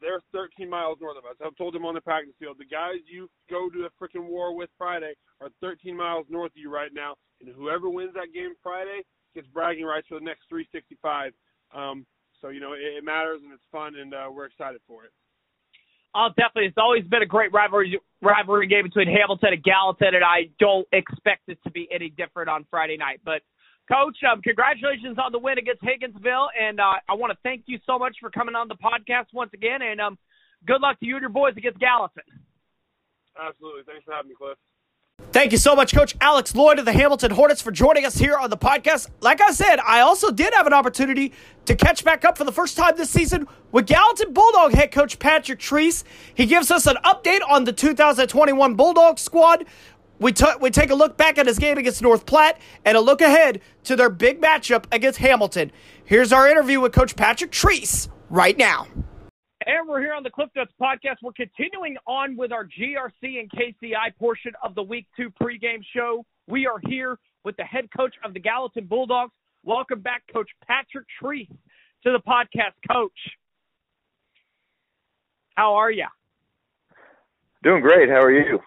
they're 0.00 0.20
13 0.32 0.68
miles 0.68 0.98
north 1.00 1.16
of 1.16 1.24
us. 1.24 1.36
I've 1.44 1.56
told 1.56 1.74
them 1.74 1.84
on 1.84 1.94
the 1.94 2.00
practice 2.00 2.34
field, 2.38 2.56
the 2.58 2.64
guys 2.64 2.96
you 3.10 3.28
go 3.50 3.68
to 3.68 3.78
the 3.78 3.90
freaking 4.00 4.28
war 4.28 4.54
with 4.54 4.70
Friday 4.78 5.14
are 5.40 5.50
13 5.60 5.96
miles 5.96 6.26
north 6.28 6.52
of 6.52 6.56
you 6.56 6.70
right 6.70 6.90
now, 6.92 7.14
and 7.40 7.54
whoever 7.54 7.88
wins 7.88 8.14
that 8.14 8.32
game 8.34 8.54
Friday 8.62 9.02
gets 9.34 9.46
bragging 9.48 9.84
rights 9.84 10.06
for 10.08 10.18
the 10.18 10.24
next 10.24 10.48
365. 10.48 11.32
Um, 11.74 12.06
so 12.40 12.48
you 12.48 12.60
know 12.60 12.72
it, 12.72 12.80
it 12.98 13.04
matters 13.04 13.40
and 13.42 13.52
it's 13.52 13.62
fun, 13.70 13.96
and 13.96 14.14
uh, 14.14 14.28
we're 14.32 14.46
excited 14.46 14.80
for 14.86 15.04
it. 15.04 15.12
Oh, 16.14 16.28
definitely. 16.36 16.66
It's 16.66 16.78
always 16.78 17.04
been 17.04 17.22
a 17.22 17.26
great 17.26 17.52
rivalry 17.52 18.00
rivalry 18.22 18.66
game 18.66 18.84
between 18.84 19.08
Hamilton 19.08 19.52
and 19.52 19.62
Gallatin, 19.62 20.14
and 20.14 20.24
I 20.24 20.50
don't 20.58 20.86
expect 20.92 21.42
it 21.48 21.58
to 21.64 21.70
be 21.70 21.88
any 21.92 22.10
different 22.10 22.48
on 22.48 22.66
Friday 22.70 22.96
night. 22.96 23.20
But 23.24 23.42
Coach, 23.88 24.18
um, 24.30 24.42
congratulations 24.42 25.16
on 25.18 25.32
the 25.32 25.38
win 25.38 25.56
against 25.56 25.82
Higginsville, 25.82 26.48
and 26.60 26.78
uh, 26.78 27.00
I 27.08 27.14
want 27.14 27.32
to 27.32 27.38
thank 27.42 27.62
you 27.66 27.78
so 27.86 27.98
much 27.98 28.16
for 28.20 28.30
coming 28.30 28.54
on 28.54 28.68
the 28.68 28.76
podcast 28.76 29.26
once 29.32 29.50
again. 29.54 29.80
And 29.80 30.00
um, 30.00 30.18
good 30.66 30.82
luck 30.82 31.00
to 31.00 31.06
you 31.06 31.16
and 31.16 31.22
your 31.22 31.30
boys 31.30 31.54
against 31.56 31.80
Gallatin. 31.80 32.22
Absolutely. 33.40 33.82
Thanks 33.86 34.04
for 34.04 34.12
having 34.12 34.28
me, 34.28 34.34
Cliff. 34.36 34.58
Thank 35.32 35.52
you 35.52 35.58
so 35.58 35.74
much, 35.74 35.94
Coach 35.94 36.16
Alex 36.20 36.54
Lloyd 36.54 36.78
of 36.78 36.84
the 36.84 36.92
Hamilton 36.92 37.30
Hornets, 37.32 37.60
for 37.60 37.70
joining 37.70 38.06
us 38.06 38.16
here 38.16 38.36
on 38.36 38.50
the 38.50 38.56
podcast. 38.56 39.08
Like 39.20 39.40
I 39.40 39.50
said, 39.50 39.78
I 39.80 40.00
also 40.00 40.30
did 40.30 40.54
have 40.54 40.66
an 40.66 40.72
opportunity 40.72 41.32
to 41.66 41.74
catch 41.74 42.04
back 42.04 42.24
up 42.24 42.38
for 42.38 42.44
the 42.44 42.52
first 42.52 42.76
time 42.76 42.96
this 42.96 43.10
season 43.10 43.46
with 43.70 43.86
Gallatin 43.86 44.32
Bulldog 44.32 44.72
head 44.72 44.90
coach 44.90 45.18
Patrick 45.18 45.58
Treese. 45.58 46.04
He 46.34 46.46
gives 46.46 46.70
us 46.70 46.86
an 46.86 46.96
update 47.04 47.40
on 47.48 47.64
the 47.64 47.72
2021 47.72 48.74
Bulldog 48.74 49.18
squad, 49.18 49.66
we, 50.18 50.32
t- 50.32 50.46
we 50.60 50.70
take 50.70 50.90
a 50.90 50.94
look 50.94 51.16
back 51.16 51.38
at 51.38 51.46
his 51.46 51.58
game 51.58 51.78
against 51.78 52.02
North 52.02 52.26
Platte 52.26 52.60
and 52.84 52.96
a 52.96 53.00
look 53.00 53.20
ahead 53.20 53.60
to 53.84 53.96
their 53.96 54.10
big 54.10 54.40
matchup 54.40 54.84
against 54.92 55.18
Hamilton. 55.18 55.70
Here's 56.04 56.32
our 56.32 56.48
interview 56.48 56.80
with 56.80 56.92
Coach 56.92 57.16
Patrick 57.16 57.50
Treese 57.50 58.08
right 58.28 58.56
now. 58.56 58.86
And 59.66 59.88
we're 59.88 60.00
here 60.00 60.14
on 60.14 60.22
the 60.22 60.30
Cliff 60.30 60.48
Notes 60.56 60.72
podcast. 60.80 61.16
We're 61.22 61.32
continuing 61.32 61.96
on 62.06 62.36
with 62.36 62.52
our 62.52 62.64
GRC 62.64 63.40
and 63.40 63.50
KCI 63.50 64.16
portion 64.18 64.52
of 64.62 64.74
the 64.74 64.82
Week 64.82 65.06
2 65.16 65.30
pregame 65.40 65.82
show. 65.94 66.24
We 66.46 66.66
are 66.66 66.80
here 66.86 67.18
with 67.44 67.56
the 67.56 67.64
head 67.64 67.88
coach 67.94 68.14
of 68.24 68.34
the 68.34 68.40
Gallatin 68.40 68.86
Bulldogs. 68.86 69.32
Welcome 69.64 70.00
back, 70.00 70.22
Coach 70.32 70.48
Patrick 70.66 71.06
Treese, 71.20 71.50
to 72.04 72.12
the 72.12 72.20
podcast. 72.26 72.72
Coach, 72.90 73.12
how 75.56 75.74
are 75.74 75.90
you? 75.90 76.06
Doing 77.62 77.82
great. 77.82 78.08
How 78.08 78.22
are 78.22 78.32
you? 78.32 78.60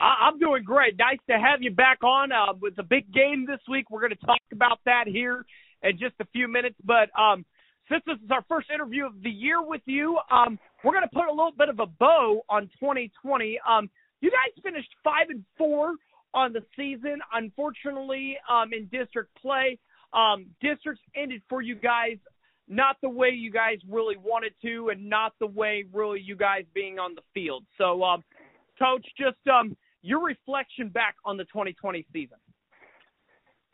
I'm 0.00 0.38
doing 0.38 0.64
great. 0.64 0.96
Nice 0.98 1.18
to 1.28 1.38
have 1.38 1.60
you 1.62 1.70
back 1.70 2.02
on 2.02 2.32
uh, 2.32 2.54
with 2.58 2.74
the 2.74 2.82
big 2.82 3.12
game 3.12 3.44
this 3.46 3.60
week. 3.68 3.90
We're 3.90 4.00
going 4.00 4.16
to 4.18 4.26
talk 4.26 4.40
about 4.50 4.80
that 4.86 5.04
here 5.06 5.44
in 5.82 5.98
just 5.98 6.14
a 6.20 6.24
few 6.32 6.48
minutes. 6.48 6.76
But 6.82 7.10
um, 7.18 7.44
since 7.90 8.02
this 8.06 8.16
is 8.24 8.30
our 8.30 8.44
first 8.48 8.68
interview 8.72 9.04
of 9.04 9.22
the 9.22 9.30
year 9.30 9.62
with 9.62 9.82
you, 9.84 10.18
um, 10.30 10.58
we're 10.82 10.92
going 10.92 11.04
to 11.04 11.14
put 11.14 11.28
a 11.28 11.30
little 11.30 11.52
bit 11.56 11.68
of 11.68 11.80
a 11.80 11.86
bow 11.86 12.40
on 12.48 12.62
2020. 12.80 13.58
Um, 13.68 13.90
you 14.22 14.30
guys 14.30 14.62
finished 14.62 14.88
five 15.04 15.28
and 15.28 15.44
four 15.58 15.96
on 16.32 16.54
the 16.54 16.62
season. 16.76 17.18
Unfortunately, 17.34 18.38
um, 18.48 18.72
in 18.72 18.86
district 18.86 19.30
play, 19.40 19.78
um, 20.14 20.46
districts 20.62 21.02
ended 21.14 21.42
for 21.48 21.60
you 21.60 21.74
guys 21.74 22.16
not 22.68 22.96
the 23.02 23.08
way 23.08 23.30
you 23.30 23.50
guys 23.50 23.78
really 23.88 24.16
wanted 24.16 24.52
to, 24.62 24.90
and 24.90 25.10
not 25.10 25.32
the 25.40 25.46
way 25.46 25.84
really 25.92 26.20
you 26.20 26.36
guys 26.36 26.62
being 26.72 27.00
on 27.00 27.16
the 27.16 27.22
field. 27.34 27.64
So, 27.76 28.04
um, 28.04 28.22
coach, 28.78 29.04
just 29.18 29.36
um, 29.52 29.76
your 30.02 30.24
reflection 30.24 30.88
back 30.88 31.14
on 31.24 31.36
the 31.36 31.44
2020 31.44 32.06
season. 32.12 32.38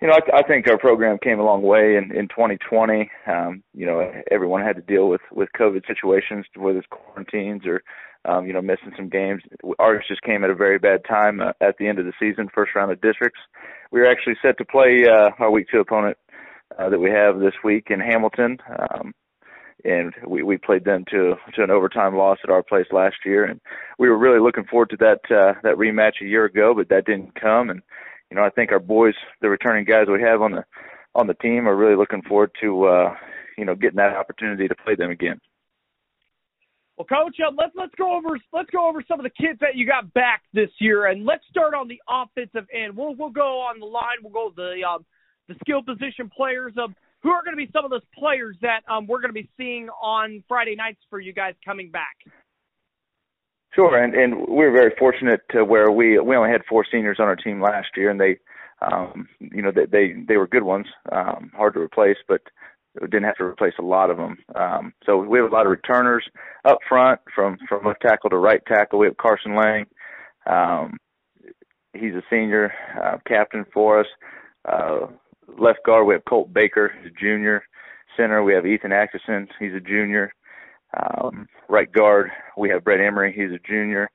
You 0.00 0.08
know, 0.08 0.14
I, 0.14 0.38
I 0.38 0.42
think 0.42 0.68
our 0.68 0.78
program 0.78 1.18
came 1.22 1.40
a 1.40 1.44
long 1.44 1.62
way 1.62 1.96
in, 1.96 2.14
in 2.14 2.28
2020. 2.28 3.10
Um, 3.26 3.62
you 3.72 3.86
know, 3.86 4.12
everyone 4.30 4.62
had 4.62 4.76
to 4.76 4.82
deal 4.82 5.08
with 5.08 5.22
with 5.32 5.48
COVID 5.58 5.86
situations, 5.86 6.44
whether 6.54 6.78
it's 6.78 6.86
quarantines 6.90 7.62
or, 7.66 7.82
um, 8.26 8.46
you 8.46 8.52
know, 8.52 8.60
missing 8.60 8.92
some 8.94 9.08
games. 9.08 9.42
Ours 9.78 10.04
just 10.06 10.20
came 10.22 10.44
at 10.44 10.50
a 10.50 10.54
very 10.54 10.78
bad 10.78 11.00
time 11.08 11.40
uh, 11.40 11.52
at 11.62 11.78
the 11.78 11.88
end 11.88 11.98
of 11.98 12.04
the 12.04 12.12
season, 12.20 12.48
first 12.54 12.74
round 12.74 12.92
of 12.92 13.00
districts. 13.00 13.40
We 13.90 14.00
were 14.00 14.06
actually 14.06 14.36
set 14.42 14.58
to 14.58 14.66
play 14.66 15.06
uh, 15.08 15.30
our 15.38 15.50
week 15.50 15.68
two 15.72 15.80
opponent 15.80 16.18
uh, 16.78 16.90
that 16.90 16.98
we 16.98 17.10
have 17.10 17.38
this 17.38 17.54
week 17.64 17.86
in 17.88 18.00
Hamilton. 18.00 18.58
Um, 18.68 19.14
and 19.84 20.14
we 20.26 20.42
we 20.42 20.56
played 20.56 20.84
them 20.84 21.04
to 21.10 21.34
to 21.54 21.62
an 21.62 21.70
overtime 21.70 22.16
loss 22.16 22.38
at 22.42 22.50
our 22.50 22.62
place 22.62 22.86
last 22.92 23.16
year, 23.24 23.44
and 23.44 23.60
we 23.98 24.08
were 24.08 24.18
really 24.18 24.40
looking 24.40 24.64
forward 24.64 24.90
to 24.90 24.96
that 24.96 25.20
uh, 25.30 25.58
that 25.62 25.76
rematch 25.76 26.20
a 26.22 26.26
year 26.26 26.44
ago, 26.44 26.74
but 26.74 26.88
that 26.88 27.06
didn't 27.06 27.40
come. 27.40 27.70
And 27.70 27.82
you 28.30 28.36
know, 28.36 28.44
I 28.44 28.50
think 28.50 28.72
our 28.72 28.80
boys, 28.80 29.14
the 29.40 29.48
returning 29.48 29.84
guys 29.84 30.06
we 30.08 30.22
have 30.22 30.42
on 30.42 30.52
the 30.52 30.64
on 31.14 31.26
the 31.26 31.34
team, 31.34 31.68
are 31.68 31.76
really 31.76 31.96
looking 31.96 32.22
forward 32.22 32.50
to 32.60 32.84
uh, 32.84 33.14
you 33.56 33.64
know 33.64 33.74
getting 33.74 33.96
that 33.96 34.16
opportunity 34.16 34.68
to 34.68 34.74
play 34.74 34.94
them 34.94 35.10
again. 35.10 35.40
Well, 36.96 37.06
Coach, 37.06 37.36
uh, 37.46 37.52
let's 37.56 37.72
let's 37.76 37.94
go 37.96 38.16
over 38.16 38.38
let's 38.52 38.70
go 38.70 38.88
over 38.88 39.04
some 39.06 39.20
of 39.20 39.24
the 39.24 39.30
kids 39.30 39.60
that 39.60 39.76
you 39.76 39.86
got 39.86 40.12
back 40.14 40.42
this 40.54 40.70
year, 40.78 41.06
and 41.06 41.26
let's 41.26 41.44
start 41.50 41.74
on 41.74 41.88
the 41.88 42.00
offensive 42.08 42.66
end. 42.72 42.96
We'll 42.96 43.14
we'll 43.14 43.30
go 43.30 43.60
on 43.60 43.78
the 43.78 43.86
line. 43.86 44.18
We'll 44.22 44.32
go 44.32 44.52
the 44.56 44.82
um, 44.82 45.04
the 45.46 45.54
skill 45.60 45.82
position 45.82 46.30
players. 46.34 46.72
Um, 46.82 46.96
who 47.26 47.32
are 47.32 47.42
going 47.42 47.56
to 47.56 47.66
be 47.66 47.68
some 47.72 47.84
of 47.84 47.90
those 47.90 48.06
players 48.16 48.56
that 48.62 48.82
um, 48.88 49.08
we're 49.08 49.20
going 49.20 49.34
to 49.34 49.40
be 49.42 49.50
seeing 49.56 49.88
on 50.00 50.44
Friday 50.46 50.76
nights 50.76 51.00
for 51.10 51.18
you 51.18 51.32
guys 51.32 51.54
coming 51.64 51.90
back? 51.90 52.14
Sure, 53.74 54.00
and 54.00 54.14
and 54.14 54.46
we're 54.46 54.70
very 54.70 54.92
fortunate 54.96 55.40
to 55.50 55.64
where 55.64 55.90
we 55.90 56.20
we 56.20 56.36
only 56.36 56.50
had 56.50 56.62
four 56.68 56.86
seniors 56.90 57.18
on 57.18 57.26
our 57.26 57.34
team 57.34 57.60
last 57.60 57.88
year, 57.96 58.10
and 58.10 58.20
they, 58.20 58.36
um, 58.80 59.28
you 59.40 59.60
know, 59.60 59.72
they 59.74 59.86
they, 59.86 60.14
they 60.26 60.36
were 60.36 60.46
good 60.46 60.62
ones, 60.62 60.86
um, 61.10 61.50
hard 61.54 61.74
to 61.74 61.80
replace, 61.80 62.16
but 62.28 62.40
didn't 63.00 63.24
have 63.24 63.36
to 63.36 63.44
replace 63.44 63.74
a 63.80 63.82
lot 63.82 64.08
of 64.08 64.16
them. 64.16 64.38
Um, 64.54 64.94
so 65.04 65.18
we 65.18 65.38
have 65.38 65.50
a 65.50 65.54
lot 65.54 65.66
of 65.66 65.70
returners 65.72 66.24
up 66.64 66.78
front 66.88 67.20
from 67.34 67.58
from 67.68 67.84
left 67.84 68.02
tackle 68.02 68.30
to 68.30 68.38
right 68.38 68.62
tackle. 68.66 69.00
We 69.00 69.06
have 69.06 69.16
Carson 69.16 69.56
Lang. 69.56 69.84
Um, 70.46 70.96
he's 71.92 72.14
a 72.14 72.22
senior 72.30 72.72
uh, 73.02 73.18
captain 73.26 73.66
for 73.74 74.00
us. 74.00 74.06
Uh, 74.64 75.08
left 75.58 75.80
guard 75.84 76.06
we 76.06 76.14
have 76.14 76.24
Colt 76.24 76.52
Baker, 76.52 76.92
a 77.04 77.10
junior. 77.10 77.62
Center 78.16 78.42
we 78.42 78.54
have 78.54 78.66
Ethan 78.66 78.92
Atkinson, 78.92 79.48
he's 79.58 79.74
a 79.74 79.80
junior. 79.80 80.32
Um, 80.96 81.46
right 81.68 81.90
guard, 81.90 82.30
we 82.56 82.70
have 82.70 82.84
Brett 82.84 83.00
Emery, 83.00 83.32
he's 83.32 83.52
a 83.52 83.68
junior, 83.68 84.08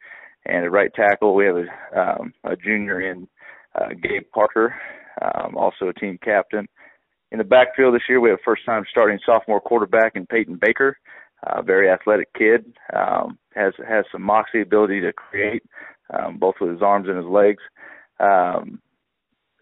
and 0.45 0.63
at 0.65 0.71
right 0.71 0.91
tackle 0.95 1.35
we 1.35 1.45
have 1.45 1.57
a, 1.57 1.99
um, 1.99 2.33
a 2.43 2.55
junior 2.55 3.01
in 3.01 3.27
uh, 3.75 3.89
Gabe 3.89 4.23
Parker, 4.33 4.75
um, 5.21 5.55
also 5.55 5.87
a 5.87 5.93
team 5.93 6.17
captain. 6.23 6.67
In 7.31 7.37
the 7.37 7.43
backfield 7.43 7.93
this 7.93 8.01
year, 8.09 8.19
we 8.19 8.29
have 8.29 8.39
first 8.43 8.65
time 8.65 8.83
starting 8.89 9.19
sophomore 9.25 9.61
quarterback 9.61 10.15
in 10.15 10.25
Peyton 10.25 10.57
Baker, 10.59 10.97
uh, 11.47 11.61
very 11.61 11.89
athletic 11.89 12.33
kid, 12.33 12.65
um, 12.93 13.37
has 13.55 13.73
has 13.87 14.05
some 14.11 14.21
moxie 14.21 14.61
ability 14.61 15.01
to 15.01 15.13
create, 15.13 15.63
um, 16.13 16.37
both 16.37 16.55
with 16.59 16.71
his 16.71 16.81
arms 16.81 17.07
and 17.07 17.17
his 17.17 17.25
legs. 17.25 17.61
Um, 18.19 18.81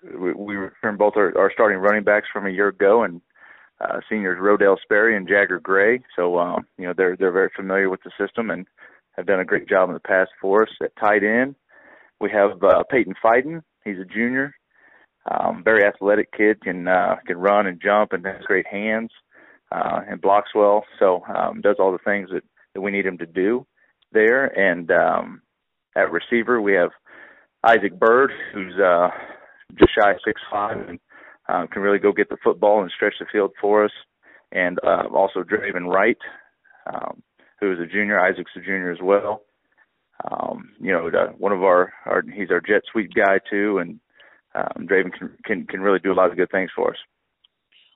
we, 0.04 0.34
we 0.34 0.56
returned 0.56 0.98
both 0.98 1.14
our, 1.16 1.38
our 1.38 1.52
starting 1.52 1.78
running 1.78 2.04
backs 2.04 2.28
from 2.32 2.46
a 2.46 2.52
year 2.52 2.70
ago, 2.70 3.04
and 3.04 3.22
uh, 3.82 4.00
seniors 4.10 4.40
Rodell 4.40 4.78
Sperry 4.82 5.16
and 5.16 5.28
Jagger 5.28 5.60
Gray. 5.60 6.04
So 6.16 6.38
um, 6.38 6.66
you 6.78 6.86
know 6.86 6.94
they're 6.96 7.16
they're 7.16 7.32
very 7.32 7.50
familiar 7.56 7.90
with 7.90 8.02
the 8.04 8.12
system 8.20 8.50
and 8.50 8.66
have 9.14 9.26
done 9.26 9.40
a 9.40 9.46
great 9.46 9.68
job 9.68 9.90
in 9.90 9.94
the 9.94 10.00
past 10.00 10.32
for 10.42 10.64
us. 10.64 10.70
At 10.82 10.96
tight 10.96 11.24
end, 11.24 11.56
we 12.20 12.30
have 12.32 12.64
uh, 12.64 12.84
Peyton 12.90 13.16
Fiden. 13.24 13.64
He's 13.86 14.00
a 14.00 14.06
junior, 14.06 14.56
um, 15.30 15.64
very 15.64 15.86
athletic 15.86 16.32
kid. 16.32 16.62
Can 16.62 16.88
uh, 16.88 17.16
can 17.26 17.38
run 17.38 17.68
and 17.68 17.82
jump 17.82 18.14
and 18.14 18.26
has 18.26 18.44
great 18.46 18.68
hands 18.68 19.12
uh, 19.72 20.02
and 20.08 20.22
blocks 20.22 20.50
well. 20.54 20.84
So 21.00 21.24
um, 21.34 21.62
does 21.62 21.78
all 21.80 21.92
the 21.92 21.98
things 22.00 22.30
that 22.32 22.44
that 22.74 22.82
we 22.82 22.92
need 22.92 23.06
him 23.06 23.18
to 23.18 23.26
do 23.26 23.66
there. 24.12 24.46
And 24.46 24.92
um, 24.92 25.42
at 25.96 26.12
receiver, 26.12 26.62
we 26.62 26.74
have 26.74 26.92
Isaac 27.64 28.00
Bird, 28.00 28.32
who's 28.54 28.74
uh, 28.80 29.10
just 29.78 29.92
shy 29.94 30.12
of 30.12 30.18
six 30.26 30.42
five 30.52 30.78
and 30.88 31.00
um, 31.48 31.68
can 31.68 31.82
really 31.82 32.00
go 32.00 32.12
get 32.12 32.30
the 32.30 32.38
football 32.44 32.82
and 32.82 32.92
stretch 32.96 33.16
the 33.20 33.26
field 33.32 33.52
for 33.60 33.86
us. 33.86 33.92
And 34.52 34.80
uh, 34.84 35.04
also 35.14 35.44
Draven 35.44 35.92
Wright, 35.92 36.18
um, 36.92 37.22
who 37.60 37.72
is 37.72 37.80
a 37.80 37.86
junior. 37.86 38.20
Isaac's 38.20 38.52
a 38.56 38.60
junior 38.60 38.92
as 38.92 39.00
well. 39.02 39.42
Um, 40.30 40.72
you 40.80 40.92
know, 40.92 41.10
the, 41.10 41.34
one 41.38 41.52
of 41.52 41.64
our, 41.64 41.94
our 42.06 42.24
he's 42.34 42.52
our 42.52 42.62
jet 42.62 42.82
sweep 42.92 43.12
guy 43.14 43.40
too, 43.50 43.78
and 43.78 44.00
um, 44.56 44.88
Draven 44.88 45.14
can, 45.18 45.38
can 45.46 45.66
can 45.66 45.82
really 45.82 46.00
do 46.00 46.12
a 46.12 46.16
lot 46.16 46.30
of 46.30 46.38
good 46.38 46.52
things 46.52 46.72
for 46.76 46.92
us. 46.92 46.98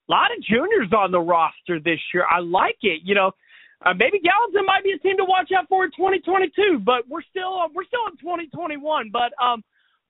A 0.09 0.11
lot 0.11 0.31
of 0.35 0.43
juniors 0.43 0.91
on 0.95 1.11
the 1.11 1.19
roster 1.19 1.79
this 1.79 1.99
year. 2.13 2.25
I 2.29 2.39
like 2.39 2.77
it. 2.81 3.01
You 3.03 3.15
know, 3.15 3.31
uh, 3.85 3.93
maybe 3.93 4.19
Gallatin 4.19 4.65
might 4.65 4.83
be 4.83 4.91
a 4.91 4.99
team 4.99 5.17
to 5.17 5.25
watch 5.25 5.51
out 5.57 5.67
for 5.67 5.85
in 5.85 5.91
2022, 5.91 6.79
but 6.79 7.07
we're 7.09 7.23
still 7.29 7.59
uh, 7.59 7.67
we're 7.73 7.85
still 7.85 8.07
in 8.11 8.17
2021. 8.17 9.09
But 9.11 9.33
um, 9.43 9.63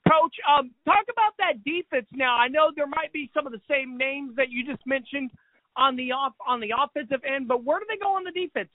Coach, 0.10 0.36
um, 0.48 0.72
talk 0.86 1.06
about 1.12 1.34
that 1.40 1.64
defense 1.64 2.08
now. 2.12 2.36
I 2.36 2.48
know 2.48 2.72
there 2.76 2.88
might 2.88 3.14
be 3.14 3.32
some 3.34 3.46
of 3.46 3.54
the 3.54 3.62
same 3.70 3.98
names 3.98 4.36
that 4.36 4.50
you 4.50 4.66
just 4.66 4.86
mentioned 4.86 5.32
on 5.76 5.96
the 5.96 6.12
off 6.12 6.34
on 6.46 6.60
the 6.60 6.72
offensive 6.78 7.22
end, 7.26 7.48
but 7.48 7.64
where 7.64 7.80
do 7.80 7.86
they 7.88 7.98
go 7.98 8.16
on 8.16 8.24
the 8.24 8.32
defense? 8.32 8.70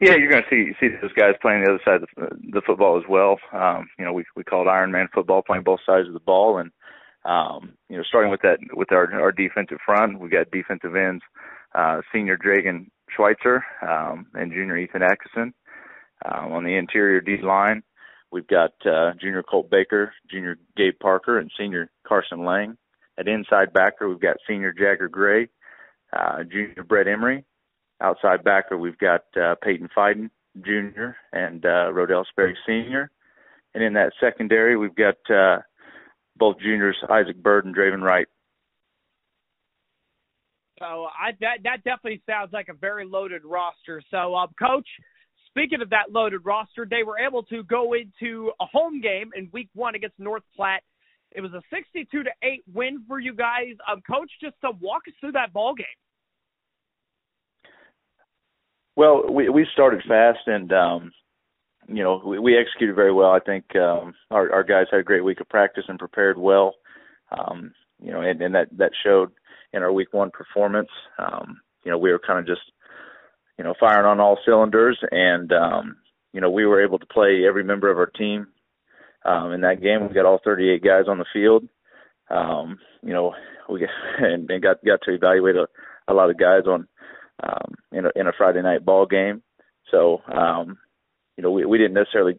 Yeah, 0.00 0.16
you're 0.16 0.30
going 0.30 0.42
to 0.42 0.50
see 0.50 0.72
see 0.78 0.88
those 1.00 1.12
guys 1.12 1.34
playing 1.40 1.64
the 1.64 1.70
other 1.70 1.80
side 1.84 2.02
of 2.02 2.08
the, 2.16 2.36
the 2.52 2.62
football 2.66 2.98
as 2.98 3.04
well. 3.08 3.38
Um, 3.52 3.88
you 3.98 4.04
know, 4.04 4.12
we 4.12 4.24
we 4.36 4.44
call 4.44 4.62
it 4.62 4.70
Iron 4.70 4.90
Man 4.90 5.08
football, 5.14 5.42
playing 5.42 5.64
both 5.64 5.80
sides 5.86 6.06
of 6.06 6.14
the 6.14 6.20
ball, 6.20 6.58
and 6.58 6.70
um, 7.24 7.72
you 7.88 7.96
know, 7.96 8.02
starting 8.02 8.30
with 8.30 8.42
that 8.42 8.58
with 8.72 8.92
our 8.92 9.12
our 9.20 9.32
defensive 9.32 9.78
front, 9.84 10.20
we've 10.20 10.30
got 10.30 10.50
defensive 10.50 10.96
ends, 10.96 11.22
uh, 11.74 12.02
senior 12.12 12.36
Dragan 12.36 12.88
Schweitzer 13.14 13.64
um, 13.82 14.26
and 14.34 14.52
junior 14.52 14.76
Ethan 14.76 15.02
Atkinson. 15.02 15.54
Um, 16.24 16.52
on 16.52 16.64
the 16.64 16.76
interior 16.76 17.20
D 17.20 17.36
line, 17.42 17.82
We've 18.32 18.46
got 18.46 18.72
uh, 18.84 19.12
junior 19.20 19.42
Colt 19.42 19.70
Baker, 19.70 20.12
junior 20.30 20.58
Gabe 20.76 20.98
Parker, 21.00 21.38
and 21.38 21.50
senior 21.58 21.90
Carson 22.06 22.44
Lang. 22.44 22.76
At 23.18 23.28
inside 23.28 23.72
backer, 23.72 24.08
we've 24.08 24.20
got 24.20 24.36
senior 24.48 24.72
Jagger 24.72 25.08
Gray, 25.08 25.48
uh, 26.12 26.42
junior 26.44 26.84
Brett 26.86 27.08
Emery. 27.08 27.44
Outside 28.00 28.44
backer, 28.44 28.76
we've 28.76 28.98
got 28.98 29.22
uh, 29.40 29.54
Peyton 29.62 29.88
Fiden, 29.96 30.28
junior, 30.62 31.16
and 31.32 31.64
uh, 31.64 31.90
Rodell 31.92 32.26
Sperry, 32.26 32.56
senior. 32.66 33.10
And 33.74 33.82
in 33.82 33.94
that 33.94 34.12
secondary, 34.20 34.76
we've 34.76 34.94
got 34.94 35.16
uh, 35.30 35.58
both 36.36 36.58
juniors, 36.60 36.96
Isaac 37.08 37.36
Bird 37.42 37.64
and 37.64 37.74
Draven 37.74 38.02
Wright. 38.02 38.26
So 40.78 40.84
I 40.84 41.32
that 41.40 41.62
that 41.64 41.84
definitely 41.84 42.22
sounds 42.28 42.52
like 42.52 42.68
a 42.68 42.74
very 42.74 43.06
loaded 43.06 43.42
roster. 43.44 44.02
So, 44.10 44.34
um, 44.34 44.48
Coach, 44.58 44.86
Speaking 45.56 45.80
of 45.80 45.88
that 45.88 46.12
loaded 46.12 46.44
roster, 46.44 46.86
they 46.88 47.02
were 47.02 47.18
able 47.18 47.42
to 47.44 47.62
go 47.62 47.94
into 47.94 48.52
a 48.60 48.66
home 48.66 49.00
game 49.00 49.30
in 49.34 49.48
Week 49.54 49.70
One 49.74 49.94
against 49.94 50.18
North 50.18 50.42
Platte. 50.54 50.82
It 51.32 51.40
was 51.40 51.52
a 51.54 51.62
62 51.70 52.24
to 52.24 52.30
eight 52.42 52.62
win 52.74 53.02
for 53.08 53.18
you 53.20 53.32
guys. 53.32 53.74
Um, 53.90 54.02
Coach, 54.06 54.30
just 54.38 54.54
to 54.60 54.72
walk 54.82 55.02
us 55.08 55.14
through 55.18 55.32
that 55.32 55.54
ball 55.54 55.74
game. 55.74 55.86
Well, 58.96 59.32
we 59.32 59.48
we 59.48 59.66
started 59.72 60.02
fast 60.06 60.40
and 60.46 60.70
um, 60.74 61.12
you 61.88 62.02
know 62.02 62.20
we, 62.24 62.38
we 62.38 62.58
executed 62.58 62.94
very 62.94 63.12
well. 63.12 63.30
I 63.30 63.40
think 63.40 63.64
um, 63.76 64.14
our 64.30 64.52
our 64.52 64.64
guys 64.64 64.86
had 64.90 65.00
a 65.00 65.04
great 65.04 65.24
week 65.24 65.40
of 65.40 65.48
practice 65.48 65.84
and 65.88 65.98
prepared 65.98 66.36
well. 66.36 66.74
Um, 67.30 67.72
you 67.98 68.12
know, 68.12 68.20
and, 68.20 68.42
and 68.42 68.54
that 68.54 68.68
that 68.76 68.92
showed 69.02 69.30
in 69.72 69.82
our 69.82 69.92
week 69.92 70.12
one 70.12 70.30
performance. 70.30 70.90
Um, 71.18 71.62
you 71.82 71.90
know, 71.90 71.96
we 71.96 72.12
were 72.12 72.20
kind 72.24 72.38
of 72.38 72.46
just 72.46 72.60
you 73.58 73.64
know, 73.64 73.74
firing 73.78 74.06
on 74.06 74.20
all 74.20 74.38
cylinders. 74.44 74.98
And, 75.10 75.52
um, 75.52 75.96
you 76.32 76.40
know, 76.40 76.50
we 76.50 76.66
were 76.66 76.84
able 76.84 76.98
to 76.98 77.06
play 77.06 77.44
every 77.46 77.64
member 77.64 77.90
of 77.90 77.98
our 77.98 78.06
team 78.06 78.48
um, 79.24 79.52
in 79.52 79.62
that 79.62 79.82
game. 79.82 80.08
We 80.08 80.14
got 80.14 80.26
all 80.26 80.40
38 80.44 80.82
guys 80.82 81.04
on 81.08 81.18
the 81.18 81.26
field. 81.32 81.68
Um, 82.30 82.78
you 83.02 83.12
know, 83.12 83.34
we 83.68 83.86
and, 84.18 84.50
and 84.50 84.62
got 84.62 84.84
got 84.84 85.00
to 85.04 85.14
evaluate 85.14 85.56
a, 85.56 85.66
a 86.08 86.14
lot 86.14 86.30
of 86.30 86.38
guys 86.38 86.62
on 86.66 86.86
um, 87.42 87.74
in 87.92 88.06
a 88.06 88.10
in 88.16 88.26
a 88.26 88.32
Friday 88.36 88.62
night 88.62 88.84
ball 88.84 89.06
game. 89.06 89.42
So, 89.90 90.22
um, 90.32 90.78
you 91.36 91.42
know, 91.42 91.50
we 91.50 91.64
we 91.64 91.78
didn't 91.78 91.94
necessarily 91.94 92.38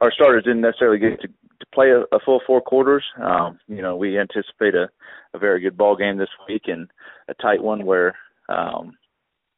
our 0.00 0.12
starters 0.12 0.44
didn't 0.44 0.60
necessarily 0.60 0.98
get 0.98 1.20
to, 1.20 1.28
to 1.28 1.66
play 1.74 1.90
a, 1.90 2.00
a 2.14 2.20
full 2.24 2.40
four 2.46 2.60
quarters. 2.60 3.04
Um, 3.20 3.58
you 3.68 3.82
know, 3.82 3.96
we 3.96 4.18
anticipate 4.18 4.74
a, 4.74 4.88
a 5.34 5.38
very 5.38 5.60
good 5.60 5.76
ball 5.76 5.96
game 5.96 6.18
this 6.18 6.28
week 6.48 6.62
and 6.66 6.90
a 7.28 7.34
tight 7.34 7.62
one 7.62 7.84
where 7.84 8.14
um, 8.48 8.96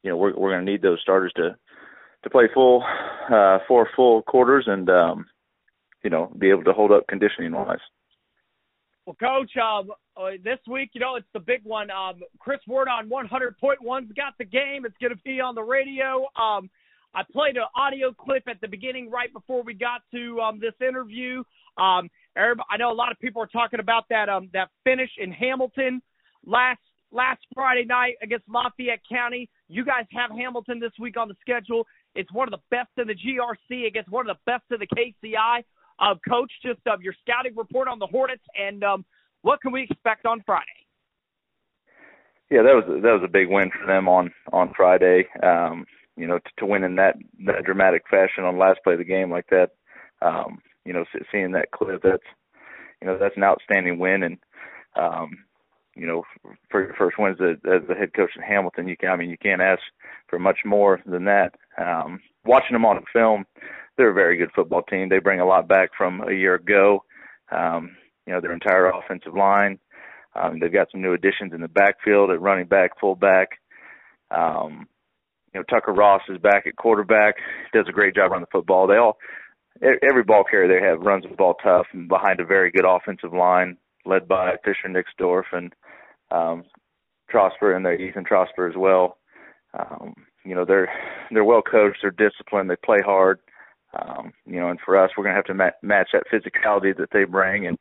you 0.02 0.10
know 0.10 0.16
we're 0.16 0.34
we're 0.36 0.52
going 0.52 0.64
to 0.64 0.70
need 0.70 0.82
those 0.82 1.00
starters 1.00 1.32
to 1.36 1.56
to 2.22 2.30
play 2.30 2.48
full 2.52 2.82
uh, 3.32 3.58
four 3.66 3.88
full 3.94 4.22
quarters 4.22 4.64
and 4.66 4.88
um, 4.90 5.26
you 6.02 6.10
know 6.10 6.32
be 6.38 6.50
able 6.50 6.64
to 6.64 6.72
hold 6.72 6.92
up 6.92 7.06
conditioning 7.08 7.52
wise. 7.52 7.78
Well, 9.06 9.16
Coach, 9.16 9.52
um, 9.56 9.88
uh, 10.18 10.32
this 10.44 10.58
week, 10.70 10.90
you 10.92 11.00
know, 11.00 11.16
it's 11.16 11.26
the 11.32 11.40
big 11.40 11.62
one. 11.64 11.90
Um, 11.90 12.20
Chris 12.38 12.60
Ward 12.66 12.88
on 12.88 13.08
100.1's 13.08 14.12
got 14.12 14.34
the 14.38 14.44
game. 14.44 14.84
It's 14.84 14.98
going 15.00 15.14
to 15.14 15.18
be 15.24 15.40
on 15.40 15.54
the 15.54 15.62
radio. 15.62 16.26
Um, 16.36 16.68
I 17.14 17.22
played 17.32 17.56
an 17.56 17.64
audio 17.74 18.12
clip 18.12 18.42
at 18.48 18.60
the 18.60 18.68
beginning, 18.68 19.10
right 19.10 19.32
before 19.32 19.62
we 19.62 19.72
got 19.72 20.02
to 20.12 20.40
um, 20.42 20.60
this 20.60 20.74
interview. 20.86 21.42
Um, 21.78 22.10
I 22.36 22.76
know 22.78 22.92
a 22.92 22.94
lot 22.94 23.10
of 23.10 23.18
people 23.18 23.40
are 23.40 23.46
talking 23.46 23.80
about 23.80 24.04
that 24.10 24.28
um, 24.28 24.50
that 24.52 24.68
finish 24.84 25.10
in 25.16 25.32
Hamilton 25.32 26.02
last 26.44 26.80
last 27.10 27.40
Friday 27.54 27.84
night 27.84 28.16
against 28.22 28.44
Lafayette 28.48 29.00
County. 29.10 29.48
You 29.68 29.84
guys 29.84 30.06
have 30.12 30.30
Hamilton 30.30 30.80
this 30.80 30.92
week 30.98 31.16
on 31.18 31.28
the 31.28 31.36
schedule. 31.40 31.86
It's 32.14 32.32
one 32.32 32.48
of 32.48 32.52
the 32.52 32.64
best 32.70 32.88
in 32.96 33.06
the 33.06 33.14
GRC 33.14 33.86
against 33.86 34.10
one 34.10 34.28
of 34.28 34.36
the 34.36 34.50
best 34.50 34.64
in 34.70 34.78
the 34.80 34.86
KCI. 34.86 35.64
Uh, 36.00 36.14
Coach, 36.28 36.52
just 36.62 36.80
of 36.86 36.94
uh, 36.94 36.96
your 37.00 37.14
scouting 37.20 37.56
report 37.56 37.88
on 37.88 37.98
the 37.98 38.06
Hornets, 38.06 38.42
and 38.58 38.82
um, 38.84 39.04
what 39.42 39.60
can 39.60 39.72
we 39.72 39.82
expect 39.82 40.26
on 40.26 40.42
Friday? 40.46 40.64
Yeah, 42.50 42.62
that 42.62 42.74
was 42.74 42.84
that 42.86 43.12
was 43.12 43.22
a 43.24 43.30
big 43.30 43.48
win 43.48 43.70
for 43.70 43.86
them 43.86 44.08
on 44.08 44.32
on 44.52 44.72
Friday. 44.74 45.26
Um, 45.42 45.84
you 46.16 46.26
know, 46.26 46.38
to, 46.38 46.50
to 46.58 46.66
win 46.66 46.84
in 46.84 46.96
that 46.96 47.16
that 47.46 47.64
dramatic 47.64 48.04
fashion 48.08 48.44
on 48.44 48.58
last 48.58 48.80
play 48.84 48.94
of 48.94 49.00
the 49.00 49.04
game 49.04 49.30
like 49.30 49.48
that. 49.50 49.70
Um, 50.22 50.60
you 50.84 50.92
know, 50.92 51.04
seeing 51.30 51.52
that 51.52 51.72
clip, 51.72 52.00
that's 52.02 52.22
you 53.02 53.06
know 53.06 53.18
that's 53.18 53.36
an 53.36 53.44
outstanding 53.44 53.98
win, 53.98 54.22
and 54.22 54.38
um, 54.96 55.30
you 55.98 56.06
know, 56.06 56.22
for 56.70 56.84
your 56.84 56.94
first 56.94 57.18
wins 57.18 57.38
as, 57.40 57.56
the 57.88 57.94
head 57.94 58.14
coach 58.14 58.30
in 58.36 58.42
Hamilton, 58.42 58.88
you 58.88 58.96
can, 58.96 59.10
I 59.10 59.16
mean, 59.16 59.30
you 59.30 59.38
can't 59.38 59.60
ask 59.60 59.80
for 60.28 60.38
much 60.38 60.58
more 60.64 61.00
than 61.04 61.24
that. 61.24 61.54
Um, 61.76 62.20
watching 62.44 62.74
them 62.74 62.84
on 62.84 63.02
film, 63.12 63.44
they're 63.96 64.10
a 64.10 64.14
very 64.14 64.36
good 64.36 64.50
football 64.54 64.82
team. 64.82 65.08
They 65.08 65.18
bring 65.18 65.40
a 65.40 65.46
lot 65.46 65.68
back 65.68 65.90
from 65.96 66.22
a 66.22 66.32
year 66.32 66.54
ago. 66.54 67.04
Um, 67.50 67.96
you 68.26 68.32
know, 68.32 68.40
their 68.40 68.52
entire 68.52 68.90
offensive 68.90 69.34
line. 69.34 69.78
Um, 70.34 70.60
they've 70.60 70.72
got 70.72 70.88
some 70.92 71.02
new 71.02 71.14
additions 71.14 71.52
in 71.52 71.60
the 71.60 71.68
backfield 71.68 72.30
at 72.30 72.40
running 72.40 72.66
back, 72.66 72.92
fullback. 73.00 73.48
Um, 74.30 74.86
you 75.52 75.60
know, 75.60 75.64
Tucker 75.64 75.92
Ross 75.92 76.22
is 76.28 76.38
back 76.38 76.66
at 76.66 76.76
quarterback. 76.76 77.36
Does 77.72 77.86
a 77.88 77.92
great 77.92 78.14
job 78.14 78.30
running 78.30 78.44
the 78.44 78.58
football. 78.58 78.86
They 78.86 78.96
all, 78.96 79.16
every 79.82 80.22
ball 80.22 80.44
carrier 80.48 80.68
they 80.68 80.86
have 80.86 81.00
runs 81.00 81.24
the 81.28 81.34
ball 81.34 81.54
tough 81.62 81.86
and 81.92 82.06
behind 82.06 82.38
a 82.38 82.44
very 82.44 82.70
good 82.70 82.84
offensive 82.86 83.32
line 83.32 83.78
led 84.04 84.28
by 84.28 84.54
Fisher 84.64 84.88
Nixdorf 84.88 85.44
and 85.52 85.72
um, 86.30 86.64
Trosper 87.32 87.74
and 87.76 87.84
their 87.84 88.00
Ethan 88.00 88.24
Trosper 88.24 88.68
as 88.68 88.76
well. 88.76 89.18
Um, 89.78 90.14
you 90.44 90.54
know, 90.54 90.64
they're 90.64 90.90
they're 91.30 91.44
well 91.44 91.62
coached, 91.62 91.98
they're 92.02 92.10
disciplined, 92.10 92.70
they 92.70 92.76
play 92.76 92.98
hard. 93.04 93.40
Um, 93.98 94.32
you 94.46 94.60
know, 94.60 94.68
and 94.68 94.78
for 94.84 95.02
us, 95.02 95.10
we're 95.16 95.24
going 95.24 95.34
to 95.34 95.38
have 95.38 95.46
to 95.46 95.54
ma- 95.54 95.70
match 95.82 96.10
that 96.12 96.24
physicality 96.32 96.96
that 96.96 97.08
they 97.12 97.24
bring, 97.24 97.66
and 97.66 97.78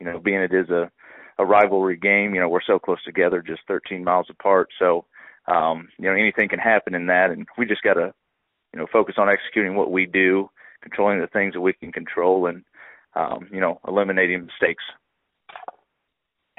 you 0.00 0.06
know, 0.06 0.18
being 0.18 0.40
it 0.40 0.52
is 0.52 0.70
a 0.70 0.90
a 1.38 1.44
rivalry 1.44 1.96
game, 1.96 2.34
you 2.34 2.40
know, 2.40 2.48
we're 2.48 2.62
so 2.66 2.78
close 2.78 3.02
together, 3.04 3.42
just 3.42 3.62
13 3.66 4.04
miles 4.04 4.26
apart. 4.30 4.68
So, 4.78 5.06
um, 5.46 5.88
you 5.98 6.08
know, 6.08 6.14
anything 6.14 6.48
can 6.48 6.58
happen 6.58 6.94
in 6.94 7.06
that, 7.06 7.30
and 7.30 7.46
we 7.58 7.66
just 7.66 7.82
got 7.82 7.94
to, 7.94 8.12
you 8.72 8.80
know, 8.80 8.86
focus 8.92 9.16
on 9.18 9.28
executing 9.28 9.74
what 9.74 9.90
we 9.90 10.06
do, 10.06 10.50
controlling 10.82 11.20
the 11.20 11.26
things 11.26 11.54
that 11.54 11.60
we 11.60 11.72
can 11.72 11.92
control, 11.92 12.46
and 12.46 12.64
um, 13.14 13.48
you 13.52 13.60
know, 13.60 13.78
eliminating 13.86 14.46
mistakes. 14.46 14.84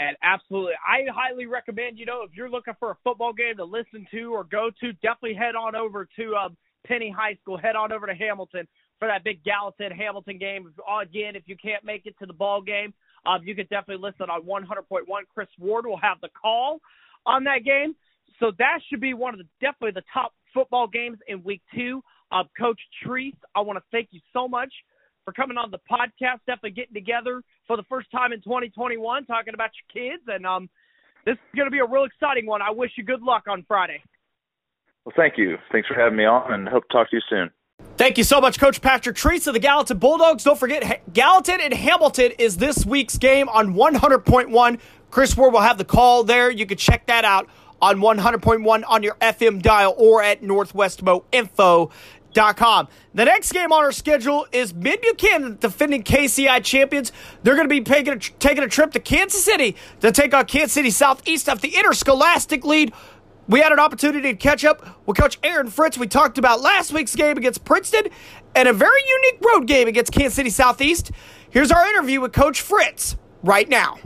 And 0.04 0.18
absolutely, 0.22 0.74
I 0.86 1.06
highly 1.14 1.46
recommend, 1.46 1.98
you 1.98 2.06
know, 2.06 2.24
if 2.24 2.32
you're 2.36 2.50
looking 2.50 2.74
for 2.78 2.92
a 2.92 2.98
football 3.06 3.32
game 3.32 3.56
to 3.56 3.64
listen 3.64 4.06
to 4.12 4.34
or 4.34 4.44
go 4.44 4.70
to, 4.82 4.92
definitely 4.94 5.36
head 5.36 5.56
on 5.56 5.76
over 5.76 6.06
to 6.18 6.36
um, 6.36 6.58
Penney 6.86 7.10
High 7.10 7.38
School. 7.42 7.58
Head 7.58 7.78
on 7.78 7.94
over 7.94 8.06
to 8.08 8.14
Hamilton 8.14 8.68
for 9.00 9.08
that 9.08 9.24
big 9.24 9.42
Gallatin 9.46 9.92
Hamilton 9.92 10.38
game. 10.38 10.74
Again, 11.02 11.38
if 11.38 11.44
you 11.46 11.56
can't 11.56 11.86
make 11.86 12.06
it 12.06 12.16
to 12.20 12.26
the 12.26 12.34
ball 12.34 12.62
game, 12.62 12.94
um, 13.26 13.44
you 13.46 13.56
can 13.56 13.66
definitely 13.70 14.04
listen 14.04 14.30
on 14.30 14.42
100.1. 14.42 15.06
Chris 15.34 15.48
Ward 15.58 15.86
will 15.86 16.00
have 16.00 16.20
the 16.22 16.30
call 16.30 16.82
on 17.26 17.46
that 17.46 17.64
game. 17.64 17.96
So 18.42 18.52
that 18.60 18.80
should 18.90 19.00
be 19.00 19.14
one 19.14 19.34
of 19.34 19.40
the 19.40 19.48
definitely 19.62 19.92
the 19.92 20.04
top 20.14 20.34
football 20.54 20.88
games 20.88 21.18
in 21.30 21.44
week 21.44 21.62
two. 21.74 22.04
Uh, 22.30 22.44
Coach 22.60 22.80
Treese, 23.06 23.38
I 23.56 23.62
want 23.62 23.78
to 23.78 23.84
thank 23.90 24.10
you 24.12 24.20
so 24.34 24.50
much 24.50 24.74
for 25.26 25.34
coming 25.34 25.58
on 25.58 25.72
the 25.72 25.80
podcast. 25.90 26.40
Definitely 26.46 26.72
getting 26.72 26.94
together 26.94 27.42
for 27.68 27.78
the 27.78 27.84
first 27.84 28.12
time 28.12 28.34
in 28.34 28.42
2021, 28.42 29.26
talking 29.26 29.54
about 29.54 29.72
your 29.74 30.12
kids, 30.12 30.24
and 30.28 30.46
um, 30.46 30.70
this 31.26 31.34
is 31.34 31.56
going 31.56 31.68
to 31.68 31.72
be 31.72 31.80
a 31.80 31.86
real 31.86 32.04
exciting 32.04 32.46
one. 32.46 32.62
I 32.62 32.72
wish 32.72 32.92
you 32.98 33.04
good 33.04 33.22
luck 33.22 33.44
on 33.48 33.64
Friday. 33.68 34.02
Well, 35.06 35.14
thank 35.16 35.38
you. 35.38 35.58
Thanks 35.72 35.88
for 35.88 35.96
having 35.96 36.18
me 36.18 36.26
on, 36.26 36.54
and 36.54 36.68
hope 36.68 36.88
to 36.90 36.94
talk 36.94 37.10
to 37.10 37.16
you 37.16 37.22
soon. 37.30 37.50
Thank 37.98 38.18
you 38.18 38.24
so 38.24 38.40
much, 38.40 38.60
Coach 38.60 38.82
Patrick 38.82 39.16
Treese 39.16 39.48
of 39.48 39.54
the 39.54 39.60
Gallatin 39.60 39.98
Bulldogs. 39.98 40.44
Don't 40.44 40.60
forget, 40.60 41.02
Gallatin 41.14 41.60
and 41.62 41.74
Hamilton 41.74 42.32
is 42.40 42.58
this 42.58 42.86
week's 42.86 43.18
game 43.18 43.50
on 43.50 43.76
100.1. 43.76 44.80
Chris 45.12 45.38
Ward 45.38 45.54
will 45.54 45.62
have 45.62 45.78
the 45.78 45.86
call 45.86 46.24
there. 46.24 46.50
You 46.50 46.66
can 46.66 46.78
check 46.78 47.06
that 47.08 47.26
out 47.26 47.50
on 47.82 47.98
100.1 47.98 48.84
on 48.88 49.04
your 49.04 49.16
FM 49.16 49.62
dial 49.62 49.94
or 49.98 50.24
at 50.24 50.42
northwestmoinfo.com. 50.42 51.90
The 52.34 53.26
next 53.26 53.52
game 53.52 53.72
on 53.72 53.84
our 53.84 53.92
schedule 53.92 54.48
is 54.52 54.74
Mid 54.74 55.02
Buchanan, 55.02 55.58
defending 55.60 56.04
KCI 56.04 56.64
champions. 56.64 57.12
They're 57.44 57.56
going 57.56 57.68
to 57.68 57.74
be 57.74 57.82
taking 57.82 58.14
a, 58.14 58.18
taking 58.18 58.64
a 58.64 58.68
trip 58.68 58.92
to 58.94 59.00
Kansas 59.00 59.44
City 59.44 59.76
to 60.02 60.12
take 60.12 60.34
on 60.34 60.46
Kansas 60.46 60.74
City 60.74 60.90
Southeast 60.90 61.48
of 61.48 61.62
the 61.62 61.76
Interscholastic 61.76 62.66
League 62.66 62.94
we 63.48 63.60
had 63.60 63.72
an 63.72 63.80
opportunity 63.80 64.32
to 64.32 64.38
catch 64.38 64.64
up 64.64 65.06
with 65.06 65.18
Coach 65.18 65.38
Aaron 65.44 65.70
Fritz. 65.70 65.98
We 65.98 66.08
talked 66.08 66.38
about 66.38 66.62
last 66.62 66.94
week's 66.94 67.16
game 67.16 67.38
against 67.38 67.66
Princeton 67.66 68.06
and 68.56 68.70
a 68.70 68.74
very 68.74 69.02
unique 69.06 69.42
road 69.44 69.68
game 69.68 69.88
against 69.88 70.14
Kansas 70.14 70.36
City 70.36 70.50
Southeast. 70.50 71.12
Here's 71.50 71.72
our 71.72 71.86
interview 71.88 72.22
with 72.22 72.32
Coach 72.32 72.62
Fritz 72.62 73.18
right 73.44 73.68
now. 73.68 73.98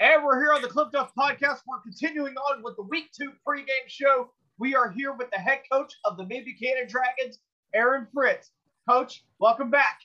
And 0.00 0.24
we're 0.24 0.40
here 0.40 0.52
on 0.52 0.62
the 0.62 0.68
Cliff 0.68 0.88
Duff 0.90 1.12
Podcast. 1.16 1.60
We're 1.66 1.80
continuing 1.82 2.34
on 2.34 2.62
with 2.62 2.76
the 2.76 2.82
Week 2.84 3.10
Two 3.12 3.32
pregame 3.46 3.88
show. 3.88 4.30
We 4.58 4.74
are 4.74 4.90
here 4.90 5.12
with 5.12 5.30
the 5.30 5.38
head 5.38 5.60
coach 5.70 5.94
of 6.04 6.16
the 6.16 6.26
Mid 6.26 6.44
Buchanan 6.44 6.88
Dragons, 6.88 7.38
Aaron 7.74 8.06
Fritz. 8.12 8.50
Coach, 8.88 9.24
welcome 9.38 9.70
back. 9.70 10.00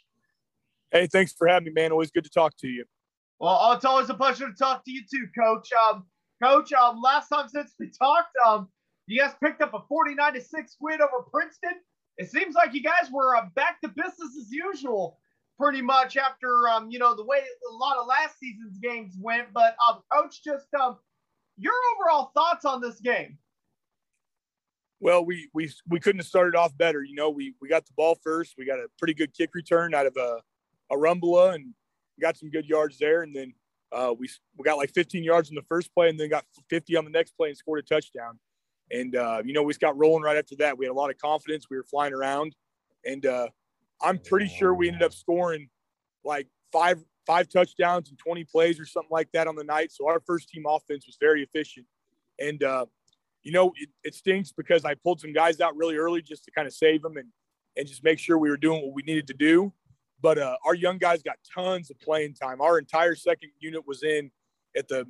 Hey, 0.92 1.08
thanks 1.08 1.34
for 1.34 1.48
having 1.48 1.74
me, 1.74 1.82
man. 1.82 1.92
Always 1.92 2.12
good 2.12 2.24
to 2.24 2.30
talk 2.30 2.56
to 2.58 2.68
you. 2.68 2.86
Well, 3.40 3.74
it's 3.74 3.86
always 3.86 4.10
a 4.10 4.14
pleasure 4.14 4.48
to 4.48 4.56
talk 4.56 4.84
to 4.86 4.92
you 4.92 5.02
too, 5.10 5.28
Coach. 5.38 5.70
Um, 5.74 6.06
Coach, 6.42 6.72
um, 6.74 7.02
last 7.02 7.30
time 7.30 7.48
since 7.50 7.74
we 7.80 7.90
talked, 7.90 8.36
um, 8.46 8.70
you 9.08 9.20
guys 9.20 9.34
picked 9.44 9.62
up 9.62 9.74
a 9.74 9.82
49 9.88 10.34
to 10.34 10.42
6 10.42 10.78
win 10.80 11.02
over 11.02 11.24
Princeton. 11.32 11.74
It 12.18 12.30
seems 12.30 12.56
like 12.56 12.74
you 12.74 12.82
guys 12.82 13.10
were 13.12 13.36
uh, 13.36 13.46
back 13.56 13.82
to 13.82 13.90
business 13.90 14.38
as 14.40 14.52
usual, 14.52 15.20
pretty 15.60 15.82
much 15.82 16.18
after 16.18 16.68
um, 16.70 16.90
you 16.90 17.00
know, 17.00 17.16
the 17.16 17.26
way 17.26 17.38
a 17.38 17.74
lot 17.74 17.98
of 17.98 18.08
last 18.08 18.40
season's 18.40 18.78
games 18.80 19.16
went. 19.20 19.48
But 19.54 19.76
um, 19.88 20.02
coach, 20.12 20.44
just 20.44 20.68
um, 20.80 20.98
your 21.58 21.74
overall 21.96 22.32
thoughts 22.34 22.66
on 22.66 22.82
this 22.82 23.00
game. 23.00 23.38
Well, 25.00 25.24
we 25.26 25.50
we 25.54 25.72
we 25.88 26.00
couldn't 26.00 26.20
have 26.20 26.28
started 26.28 26.56
off 26.56 26.76
better. 26.78 27.04
You 27.04 27.16
know, 27.16 27.30
we 27.30 27.54
we 27.62 27.70
got 27.70 27.86
the 27.86 27.94
ball 27.96 28.18
first. 28.24 28.56
We 28.58 28.66
got 28.66 28.80
a 28.80 28.88
pretty 28.98 29.14
good 29.14 29.34
kick 29.34 29.52
return 29.54 29.94
out 29.94 30.06
of 30.06 30.18
a 30.18 30.42
a 30.92 30.96
Rumbula 30.96 31.56
and 31.56 31.74
got 32.20 32.38
some 32.38 32.50
good 32.50 32.66
yards 32.66 32.98
there, 32.98 33.22
and 33.22 33.36
then 33.36 33.54
uh, 33.92 34.14
we 34.18 34.30
we 34.58 34.64
got 34.64 34.78
like 34.78 34.92
15 34.94 35.24
yards 35.24 35.50
in 35.50 35.56
the 35.56 35.62
first 35.64 35.94
play, 35.94 36.10
and 36.10 36.20
then 36.20 36.30
got 36.30 36.46
50 36.70 36.96
on 36.96 37.06
the 37.06 37.12
next 37.12 37.32
play 37.32 37.50
and 37.50 37.58
scored 37.58 37.80
a 37.80 37.84
touchdown. 37.84 38.40
And 38.92 39.16
uh, 39.16 39.42
you 39.46 39.54
know, 39.54 39.64
we 39.64 39.72
just 39.72 39.82
got 39.82 39.98
rolling 39.98 40.24
right 40.24 40.38
after 40.38 40.56
that. 40.58 40.78
We 40.78 40.86
had 40.86 40.92
a 40.92 40.96
lot 40.96 41.12
of 41.12 41.18
confidence. 41.18 41.68
We 41.70 41.78
were 41.78 41.84
flying 41.84 42.14
around, 42.14 42.56
and 43.06 43.26
uh, 43.26 43.50
I'm 44.02 44.18
pretty 44.18 44.48
sure 44.48 44.74
we 44.74 44.88
ended 44.88 45.04
up 45.04 45.14
scoring 45.14 45.70
like 46.24 46.48
five 46.72 47.04
five 47.28 47.50
touchdowns 47.50 48.10
and 48.10 48.18
20 48.18 48.46
plays 48.46 48.80
or 48.80 48.86
something 48.86 49.12
like 49.12 49.30
that 49.34 49.48
on 49.48 49.56
the 49.56 49.64
night. 49.64 49.92
So 49.92 50.08
our 50.08 50.22
first 50.26 50.48
team 50.48 50.64
offense 50.66 51.06
was 51.06 51.18
very 51.20 51.44
efficient. 51.44 51.86
And 52.40 52.64
uh, 52.64 52.86
you 53.48 53.54
know, 53.54 53.72
it, 53.78 53.88
it 54.04 54.14
stinks 54.14 54.52
because 54.52 54.84
I 54.84 54.94
pulled 54.94 55.22
some 55.22 55.32
guys 55.32 55.62
out 55.62 55.78
really 55.78 55.96
early 55.96 56.22
just 56.22 56.44
to 56.44 56.52
kind 56.52 56.68
of 56.68 56.74
save 56.74 57.02
them 57.02 57.16
and 57.16 57.30
and 57.78 57.88
just 57.88 58.04
make 58.04 58.20
sure 58.20 58.38
we 58.38 58.50
were 58.50 58.58
doing 58.58 58.82
what 58.82 58.94
we 58.94 59.04
needed 59.04 59.26
to 59.28 59.34
do. 59.34 59.72
But 60.22 60.38
uh, 60.38 60.58
our 60.66 60.76
young 60.76 60.98
guys 60.98 61.24
got 61.24 61.38
tons 61.56 61.90
of 61.90 61.98
playing 62.02 62.34
time. 62.34 62.60
Our 62.60 62.78
entire 62.78 63.16
second 63.16 63.52
unit 63.60 63.88
was 63.88 64.04
in 64.04 64.32
at 64.76 64.90
the 64.90 65.06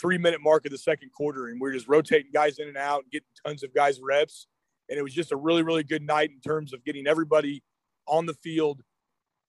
three 0.00 0.16
minute 0.16 0.40
mark 0.40 0.64
of 0.64 0.72
the 0.72 0.78
second 0.78 1.10
quarter, 1.12 1.48
and 1.48 1.60
we 1.60 1.68
are 1.68 1.74
just 1.74 1.86
rotating 1.86 2.30
guys 2.32 2.58
in 2.58 2.68
and 2.68 2.78
out 2.78 3.02
and 3.02 3.12
getting 3.12 3.28
tons 3.44 3.62
of 3.62 3.74
guys 3.74 4.00
reps. 4.00 4.46
And 4.88 4.98
it 4.98 5.02
was 5.02 5.12
just 5.12 5.32
a 5.32 5.36
really, 5.36 5.62
really 5.62 5.84
good 5.84 6.02
night 6.02 6.30
in 6.30 6.40
terms 6.40 6.72
of 6.72 6.82
getting 6.86 7.06
everybody 7.06 7.62
on 8.06 8.24
the 8.24 8.34
field 8.34 8.80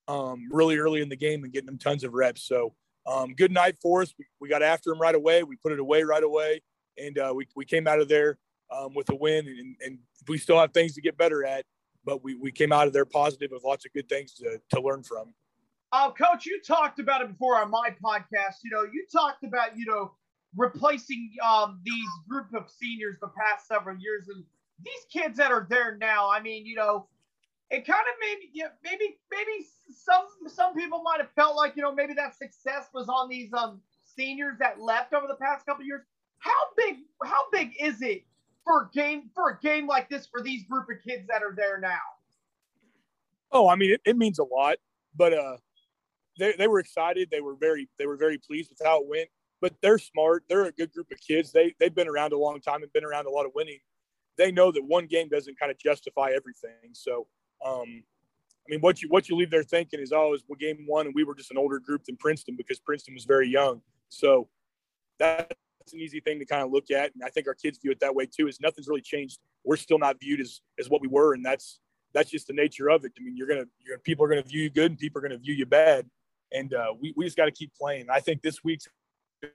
um, 0.09 0.49
really 0.51 0.75
early 0.75 1.01
in 1.01 1.07
the 1.07 1.15
game 1.15 1.45
and 1.45 1.53
getting 1.53 1.67
them 1.67 1.77
tons 1.77 2.03
of 2.03 2.13
reps. 2.13 2.43
So, 2.45 2.73
um, 3.07 3.33
good 3.33 3.53
night 3.53 3.77
for 3.81 4.01
us. 4.01 4.13
We, 4.19 4.25
we, 4.41 4.49
got 4.49 4.61
after 4.61 4.89
them 4.89 4.99
right 4.99 5.15
away. 5.15 5.43
We 5.43 5.55
put 5.55 5.71
it 5.71 5.79
away 5.79 6.03
right 6.03 6.23
away, 6.23 6.61
and 6.97 7.17
uh, 7.17 7.33
we, 7.35 7.47
we 7.55 7.65
came 7.65 7.87
out 7.87 7.99
of 7.99 8.07
there 8.07 8.37
um, 8.71 8.93
with 8.93 9.09
a 9.09 9.15
win. 9.15 9.47
And, 9.47 9.75
and 9.85 9.99
we 10.27 10.37
still 10.37 10.59
have 10.59 10.73
things 10.73 10.93
to 10.95 11.01
get 11.01 11.17
better 11.17 11.45
at 11.45 11.65
but 12.05 12.23
we, 12.23 12.35
we 12.35 12.51
came 12.51 12.71
out 12.71 12.87
of 12.87 12.93
there 12.93 13.05
positive 13.05 13.51
with 13.51 13.63
lots 13.63 13.85
of 13.85 13.91
good 13.91 14.07
things 14.07 14.33
to, 14.35 14.61
to 14.69 14.81
learn 14.81 15.03
from. 15.03 15.33
Uh, 15.91 16.11
Coach, 16.11 16.45
you 16.45 16.61
talked 16.65 16.99
about 16.99 17.21
it 17.21 17.29
before 17.29 17.61
on 17.61 17.69
my 17.69 17.89
podcast. 18.03 18.57
You 18.63 18.71
know, 18.71 18.83
you 18.83 19.05
talked 19.11 19.43
about, 19.43 19.77
you 19.77 19.85
know, 19.85 20.13
replacing 20.55 21.31
um, 21.45 21.79
these 21.83 22.09
group 22.29 22.53
of 22.53 22.69
seniors 22.69 23.17
the 23.21 23.29
past 23.29 23.67
several 23.67 23.97
years. 23.97 24.27
And 24.33 24.43
these 24.83 25.05
kids 25.11 25.37
that 25.37 25.51
are 25.51 25.65
there 25.69 25.97
now, 25.97 26.29
I 26.29 26.41
mean, 26.41 26.65
you 26.65 26.75
know, 26.75 27.07
it 27.71 27.85
kind 27.87 27.99
of 27.99 28.15
maybe, 28.21 28.51
maybe, 28.83 29.17
maybe 29.31 29.65
some 29.91 30.25
some 30.47 30.75
people 30.75 31.01
might 31.01 31.19
have 31.19 31.31
felt 31.35 31.55
like, 31.55 31.75
you 31.75 31.81
know, 31.81 31.93
maybe 31.93 32.13
that 32.13 32.37
success 32.37 32.89
was 32.93 33.09
on 33.09 33.27
these 33.27 33.51
um 33.53 33.81
seniors 34.03 34.57
that 34.59 34.79
left 34.79 35.13
over 35.13 35.27
the 35.27 35.35
past 35.35 35.65
couple 35.65 35.83
years. 35.83 36.03
How 36.39 36.51
big, 36.77 36.97
how 37.23 37.49
big 37.51 37.73
is 37.79 38.01
it 38.01 38.23
for 38.63 38.83
a 38.83 38.89
game 38.93 39.29
for 39.33 39.49
a 39.49 39.59
game 39.59 39.87
like 39.87 40.09
this 40.09 40.27
for 40.27 40.41
these 40.41 40.63
group 40.63 40.89
of 40.89 41.03
kids 41.03 41.27
that 41.27 41.43
are 41.43 41.53
there 41.55 41.79
now? 41.79 41.97
Oh, 43.51 43.69
I 43.69 43.75
mean, 43.75 43.93
it, 43.93 44.01
it 44.05 44.17
means 44.17 44.39
a 44.39 44.43
lot, 44.43 44.77
but 45.15 45.33
uh, 45.33 45.57
they 46.37 46.53
they 46.57 46.67
were 46.67 46.79
excited. 46.79 47.29
They 47.31 47.41
were 47.41 47.55
very 47.55 47.89
they 47.97 48.05
were 48.05 48.17
very 48.17 48.37
pleased 48.37 48.69
with 48.69 48.81
how 48.85 49.01
it 49.01 49.07
went. 49.07 49.29
But 49.61 49.73
they're 49.81 49.97
smart. 49.97 50.43
They're 50.49 50.65
a 50.65 50.71
good 50.71 50.91
group 50.91 51.11
of 51.11 51.19
kids. 51.19 51.51
They 51.51 51.73
they've 51.79 51.93
been 51.93 52.07
around 52.07 52.33
a 52.33 52.37
long 52.37 52.59
time 52.59 52.83
and 52.83 52.91
been 52.91 53.05
around 53.05 53.25
a 53.25 53.29
lot 53.29 53.45
of 53.45 53.51
winning. 53.55 53.79
They 54.37 54.51
know 54.51 54.71
that 54.71 54.83
one 54.83 55.07
game 55.07 55.29
doesn't 55.29 55.57
kind 55.57 55.71
of 55.71 55.77
justify 55.77 56.31
everything. 56.35 56.91
So, 56.91 57.27
um, 57.65 58.03
I 58.67 58.67
mean, 58.67 58.81
what 58.81 59.01
you 59.01 59.07
what 59.09 59.29
you 59.29 59.37
leave 59.37 59.51
there 59.51 59.63
thinking 59.63 60.01
is, 60.01 60.11
oh, 60.11 60.29
was 60.29 60.43
game 60.59 60.83
one, 60.87 61.05
and 61.05 61.15
we 61.15 61.23
were 61.23 61.35
just 61.35 61.51
an 61.51 61.57
older 61.57 61.79
group 61.79 62.03
than 62.03 62.17
Princeton 62.17 62.55
because 62.57 62.79
Princeton 62.79 63.13
was 63.13 63.25
very 63.25 63.47
young. 63.47 63.81
So 64.09 64.49
that 65.19 65.53
that's 65.85 65.93
an 65.93 65.99
easy 65.99 66.19
thing 66.19 66.39
to 66.39 66.45
kind 66.45 66.63
of 66.63 66.71
look 66.71 66.89
at. 66.89 67.13
And 67.13 67.23
I 67.23 67.29
think 67.29 67.47
our 67.47 67.53
kids 67.53 67.77
view 67.77 67.91
it 67.91 67.99
that 67.99 68.15
way 68.15 68.25
too, 68.25 68.47
is 68.47 68.59
nothing's 68.59 68.87
really 68.87 69.01
changed. 69.01 69.39
We're 69.63 69.77
still 69.77 69.99
not 69.99 70.19
viewed 70.19 70.41
as, 70.41 70.61
as 70.79 70.89
what 70.89 71.01
we 71.01 71.07
were. 71.07 71.33
And 71.33 71.45
that's, 71.45 71.79
that's 72.13 72.31
just 72.31 72.47
the 72.47 72.53
nature 72.53 72.89
of 72.89 73.05
it. 73.05 73.11
I 73.19 73.23
mean, 73.23 73.37
you're 73.37 73.47
going 73.47 73.61
to, 73.61 73.67
you're 73.85 73.99
people 73.99 74.25
are 74.25 74.27
going 74.27 74.41
to 74.41 74.49
view 74.49 74.63
you 74.63 74.69
good 74.71 74.91
and 74.91 74.99
people 74.99 75.19
are 75.19 75.21
going 75.21 75.37
to 75.39 75.43
view 75.43 75.53
you 75.53 75.65
bad. 75.65 76.07
And 76.51 76.73
uh, 76.73 76.93
we, 76.99 77.13
we 77.15 77.25
just 77.25 77.37
got 77.37 77.45
to 77.45 77.51
keep 77.51 77.71
playing. 77.75 78.07
I 78.09 78.19
think 78.19 78.41
this 78.41 78.63
week's 78.63 78.87
going 79.41 79.53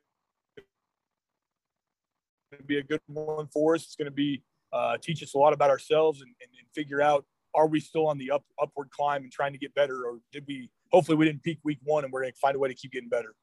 to 2.59 2.65
be 2.65 2.79
a 2.79 2.83
good 2.83 3.01
one 3.07 3.49
for 3.49 3.75
us. 3.75 3.83
It's 3.85 3.97
going 3.97 4.07
to 4.07 4.13
be 4.13 4.43
uh, 4.73 4.99
teach 5.03 5.23
us 5.23 5.35
a 5.35 5.39
lot 5.39 5.53
about 5.53 5.71
ourselves 5.71 6.21
and, 6.21 6.33
and, 6.41 6.51
and, 6.57 6.69
figure 6.73 7.03
out 7.03 7.25
are 7.57 7.67
we 7.67 7.81
still 7.81 8.07
on 8.07 8.17
the 8.17 8.31
up, 8.31 8.45
upward 8.63 8.89
climb 8.93 9.25
and 9.25 9.33
trying 9.33 9.53
to 9.53 9.59
get 9.59 9.75
better, 9.75 10.05
or 10.05 10.19
did 10.31 10.45
we? 10.47 10.71
Hopefully, 10.93 11.17
we 11.17 11.25
didn't 11.25 11.43
peak 11.43 11.59
week 11.65 11.79
one, 11.83 12.05
and 12.05 12.13
we're 12.13 12.21
going 12.21 12.33
to 12.33 12.39
find 12.39 12.55
a 12.55 12.59
way 12.61 12.69
to 12.69 12.75
keep 12.75 12.93
getting 12.93 13.09
better. 13.09 13.35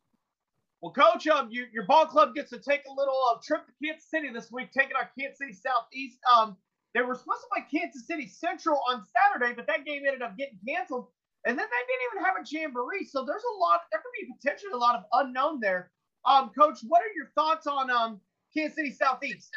Well, 0.88 1.12
Coach, 1.12 1.28
um, 1.28 1.50
you, 1.52 1.66
your 1.74 1.84
ball 1.84 2.06
club 2.06 2.34
gets 2.34 2.50
to 2.52 2.60
take 2.60 2.84
a 2.90 2.94
little 2.94 3.20
uh, 3.30 3.40
trip 3.44 3.66
to 3.66 3.74
Kansas 3.84 4.10
City 4.10 4.30
this 4.34 4.50
week, 4.54 4.72
taking 4.72 4.96
on 4.96 5.04
Kansas 5.20 5.38
City 5.38 5.52
Southeast. 5.52 6.18
Um, 6.34 6.56
they 6.94 7.02
were 7.02 7.14
supposed 7.14 7.42
to 7.42 7.48
play 7.52 7.66
Kansas 7.70 8.08
City 8.08 8.26
Central 8.26 8.80
on 8.90 9.04
Saturday, 9.04 9.54
but 9.54 9.68
that 9.68 9.84
game 9.84 10.04
ended 10.08 10.22
up 10.22 10.38
getting 10.38 10.58
canceled. 10.66 11.08
And 11.46 11.60
then 11.60 11.66
they 11.66 11.84
didn't 11.92 12.08
even 12.14 12.24
have 12.24 12.36
a 12.40 12.46
jamboree, 12.48 13.04
so 13.04 13.26
there's 13.26 13.44
a 13.44 13.60
lot. 13.60 13.82
There 13.92 14.00
could 14.00 14.28
be 14.28 14.34
potentially 14.40 14.72
a 14.72 14.78
lot 14.78 14.96
of 14.96 15.04
unknown 15.12 15.60
there. 15.60 15.92
Um, 16.26 16.52
Coach, 16.58 16.80
what 16.88 17.02
are 17.02 17.12
your 17.18 17.32
thoughts 17.36 17.68
on 17.68 17.92
um 17.92 18.22
Kansas 18.56 18.78
City 18.78 18.94
Southeast? 18.94 19.50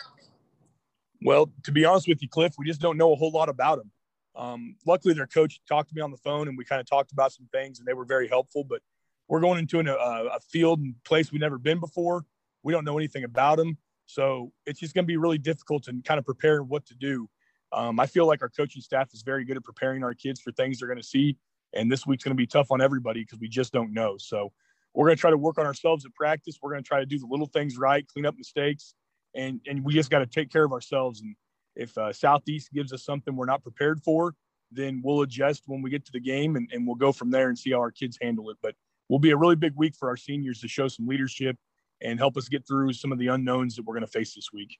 Well, 1.22 1.48
to 1.62 1.70
be 1.70 1.84
honest 1.84 2.08
with 2.08 2.20
you, 2.22 2.28
Cliff, 2.28 2.54
we 2.58 2.66
just 2.66 2.80
don't 2.80 2.96
know 2.96 3.12
a 3.12 3.16
whole 3.16 3.30
lot 3.30 3.48
about 3.48 3.78
them. 3.78 3.92
Um, 4.34 4.74
luckily, 4.84 5.14
their 5.14 5.28
coach 5.28 5.60
talked 5.68 5.90
to 5.90 5.94
me 5.94 6.02
on 6.02 6.10
the 6.10 6.16
phone, 6.16 6.48
and 6.48 6.58
we 6.58 6.64
kind 6.64 6.80
of 6.80 6.90
talked 6.90 7.12
about 7.12 7.32
some 7.32 7.46
things, 7.52 7.78
and 7.78 7.86
they 7.86 7.94
were 7.94 8.04
very 8.04 8.26
helpful. 8.26 8.64
But 8.64 8.82
we're 9.30 9.40
going 9.40 9.60
into 9.60 9.78
an, 9.78 9.86
a, 9.86 9.92
a 9.92 10.40
field 10.40 10.80
and 10.80 10.94
place 11.04 11.30
we've 11.30 11.40
never 11.40 11.56
been 11.56 11.78
before. 11.78 12.26
We 12.64 12.72
don't 12.72 12.84
know 12.84 12.98
anything 12.98 13.22
about 13.24 13.56
them, 13.56 13.78
so 14.04 14.52
it's 14.66 14.80
just 14.80 14.92
going 14.92 15.04
to 15.04 15.06
be 15.06 15.16
really 15.16 15.38
difficult 15.38 15.84
to 15.84 15.94
kind 16.04 16.18
of 16.18 16.26
prepare 16.26 16.62
what 16.62 16.84
to 16.86 16.94
do. 16.94 17.30
Um, 17.72 18.00
I 18.00 18.06
feel 18.06 18.26
like 18.26 18.42
our 18.42 18.48
coaching 18.48 18.82
staff 18.82 19.14
is 19.14 19.22
very 19.22 19.44
good 19.44 19.56
at 19.56 19.62
preparing 19.62 20.02
our 20.02 20.14
kids 20.14 20.40
for 20.40 20.50
things 20.50 20.80
they're 20.80 20.88
going 20.88 21.00
to 21.00 21.06
see, 21.06 21.36
and 21.72 21.90
this 21.90 22.06
week's 22.06 22.24
going 22.24 22.36
to 22.36 22.40
be 22.40 22.46
tough 22.46 22.72
on 22.72 22.82
everybody 22.82 23.20
because 23.20 23.38
we 23.38 23.48
just 23.48 23.72
don't 23.72 23.94
know. 23.94 24.16
So 24.18 24.52
we're 24.94 25.06
going 25.06 25.16
to 25.16 25.20
try 25.20 25.30
to 25.30 25.38
work 25.38 25.58
on 25.58 25.64
ourselves 25.64 26.04
at 26.04 26.12
practice. 26.14 26.58
We're 26.60 26.72
going 26.72 26.82
to 26.82 26.88
try 26.88 26.98
to 26.98 27.06
do 27.06 27.18
the 27.18 27.28
little 27.30 27.46
things 27.46 27.78
right, 27.78 28.04
clean 28.08 28.26
up 28.26 28.34
mistakes, 28.36 28.94
and 29.36 29.60
and 29.66 29.84
we 29.84 29.94
just 29.94 30.10
got 30.10 30.18
to 30.18 30.26
take 30.26 30.50
care 30.50 30.64
of 30.64 30.72
ourselves. 30.72 31.20
And 31.20 31.36
if 31.76 31.96
uh, 31.96 32.12
Southeast 32.12 32.72
gives 32.72 32.92
us 32.92 33.04
something 33.04 33.36
we're 33.36 33.46
not 33.46 33.62
prepared 33.62 34.02
for, 34.02 34.34
then 34.72 35.00
we'll 35.04 35.22
adjust 35.22 35.62
when 35.66 35.82
we 35.82 35.90
get 35.90 36.04
to 36.06 36.12
the 36.12 36.20
game, 36.20 36.56
and, 36.56 36.68
and 36.72 36.84
we'll 36.84 36.96
go 36.96 37.12
from 37.12 37.30
there 37.30 37.48
and 37.48 37.56
see 37.56 37.70
how 37.70 37.78
our 37.78 37.92
kids 37.92 38.18
handle 38.20 38.50
it. 38.50 38.56
But 38.60 38.74
will 39.10 39.18
be 39.18 39.32
a 39.32 39.36
really 39.36 39.56
big 39.56 39.74
week 39.76 39.94
for 39.98 40.08
our 40.08 40.16
seniors 40.16 40.60
to 40.60 40.68
show 40.68 40.86
some 40.86 41.06
leadership 41.06 41.56
and 42.00 42.18
help 42.18 42.36
us 42.36 42.48
get 42.48 42.66
through 42.66 42.92
some 42.92 43.10
of 43.10 43.18
the 43.18 43.26
unknowns 43.26 43.74
that 43.74 43.84
we're 43.84 43.92
going 43.92 44.06
to 44.06 44.10
face 44.10 44.34
this 44.34 44.52
week. 44.54 44.78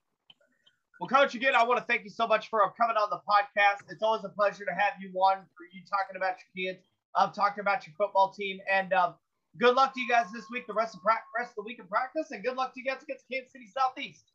Well, 1.00 1.08
Coach, 1.08 1.34
again, 1.34 1.54
I 1.54 1.64
want 1.64 1.80
to 1.80 1.84
thank 1.84 2.04
you 2.04 2.10
so 2.10 2.26
much 2.26 2.48
for 2.48 2.60
coming 2.80 2.96
on 2.96 3.10
the 3.10 3.20
podcast. 3.28 3.90
It's 3.90 4.02
always 4.02 4.22
a 4.24 4.28
pleasure 4.28 4.64
to 4.64 4.70
have 4.70 4.92
you 5.00 5.10
on 5.18 5.38
for 5.56 5.64
you 5.72 5.82
talking 5.90 6.16
about 6.16 6.36
your 6.54 6.74
kids, 6.74 6.86
um, 7.18 7.32
talking 7.32 7.60
about 7.60 7.86
your 7.86 7.94
football 7.98 8.32
team, 8.32 8.60
and 8.70 8.92
um, 8.92 9.14
good 9.58 9.74
luck 9.74 9.94
to 9.94 10.00
you 10.00 10.08
guys 10.08 10.26
this 10.32 10.44
week, 10.50 10.66
the 10.66 10.74
rest 10.74 10.94
of 10.94 11.02
pra- 11.02 11.18
rest 11.36 11.50
of 11.50 11.56
the 11.56 11.62
week 11.62 11.80
in 11.80 11.86
practice, 11.86 12.30
and 12.30 12.44
good 12.44 12.56
luck 12.56 12.72
to 12.74 12.80
you 12.80 12.86
guys 12.86 13.02
against 13.02 13.24
Kansas 13.30 13.50
City 13.50 13.66
Southeast. 13.74 14.32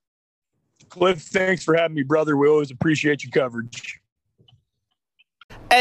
Cliff, 0.89 1.21
thanks 1.21 1.63
for 1.63 1.75
having 1.77 1.95
me, 1.95 2.03
brother. 2.03 2.36
We 2.36 2.49
always 2.49 2.71
appreciate 2.71 3.23
your 3.23 3.31
coverage. 3.31 4.01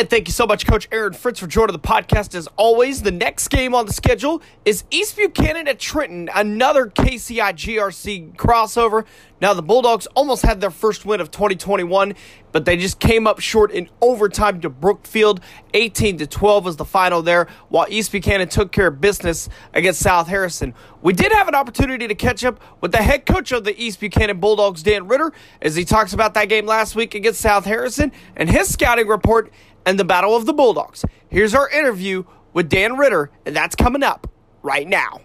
Thank 0.03 0.27
you 0.27 0.33
so 0.33 0.45
much, 0.45 0.67
Coach 0.67 0.89
Aaron 0.91 1.13
Fritz, 1.13 1.39
for 1.39 1.47
joining 1.47 1.73
the 1.73 1.79
podcast. 1.79 2.35
As 2.35 2.49
always, 2.57 3.03
the 3.03 3.13
next 3.13 3.47
game 3.47 3.77
on 3.77 3.87
the 3.87 3.93
schedule 3.93 4.43
is 4.65 4.83
East 4.91 5.17
Buchanan 5.17 5.69
at 5.69 5.79
Trenton, 5.79 6.29
another 6.35 6.87
KCI 6.87 7.53
GRC 7.53 8.35
crossover. 8.35 9.05
Now, 9.41 9.55
the 9.55 9.63
Bulldogs 9.63 10.07
almost 10.17 10.43
had 10.43 10.61
their 10.61 10.71
first 10.71 11.05
win 11.05 11.21
of 11.21 11.31
2021, 11.31 12.15
but 12.51 12.65
they 12.65 12.77
just 12.77 12.99
came 12.99 13.29
up 13.29 13.39
short 13.39 13.71
in 13.71 13.89
overtime 14.01 14.61
to 14.63 14.71
Brookfield. 14.71 15.41
18 15.75 16.19
to 16.19 16.27
12 16.27 16.65
was 16.65 16.77
the 16.77 16.85
final 16.85 17.23
there, 17.23 17.47
while 17.69 17.87
East 17.89 18.11
Buchanan 18.11 18.49
took 18.49 18.73
care 18.73 18.89
of 18.89 19.01
business 19.01 19.49
against 19.75 20.01
South 20.01 20.27
Harrison. 20.27 20.75
We 21.03 21.13
did 21.13 21.31
have 21.31 21.47
an 21.47 21.55
opportunity 21.55 22.09
to 22.09 22.15
catch 22.17 22.45
up 22.45 22.59
with 22.81 22.91
the 22.91 23.03
head 23.03 23.27
coach 23.27 23.53
of 23.53 23.63
the 23.63 23.81
East 23.81 24.01
Buchanan 24.01 24.41
Bulldogs, 24.41 24.83
Dan 24.83 25.07
Ritter, 25.07 25.33
as 25.63 25.77
he 25.77 25.85
talks 25.85 26.13
about 26.13 26.35
that 26.35 26.49
game 26.49 26.67
last 26.67 26.97
week 26.97 27.15
against 27.15 27.41
South 27.41 27.65
Harrison 27.65 28.11
and 28.35 28.51
his 28.51 28.73
scouting 28.73 29.07
report 29.07 29.53
and 29.87 29.99
the 29.99 30.05
Battle 30.05 30.37
of 30.37 30.47
the 30.47 30.53
Bulldogs. 30.53 31.05
Here's 31.29 31.55
our 31.55 31.69
interview 31.69 32.25
with 32.53 32.69
Dan 32.69 32.97
Ritter, 32.97 33.31
and 33.45 33.55
that's 33.55 33.75
coming 33.75 34.03
up 34.03 34.27
right 34.63 34.89
now. 34.89 35.21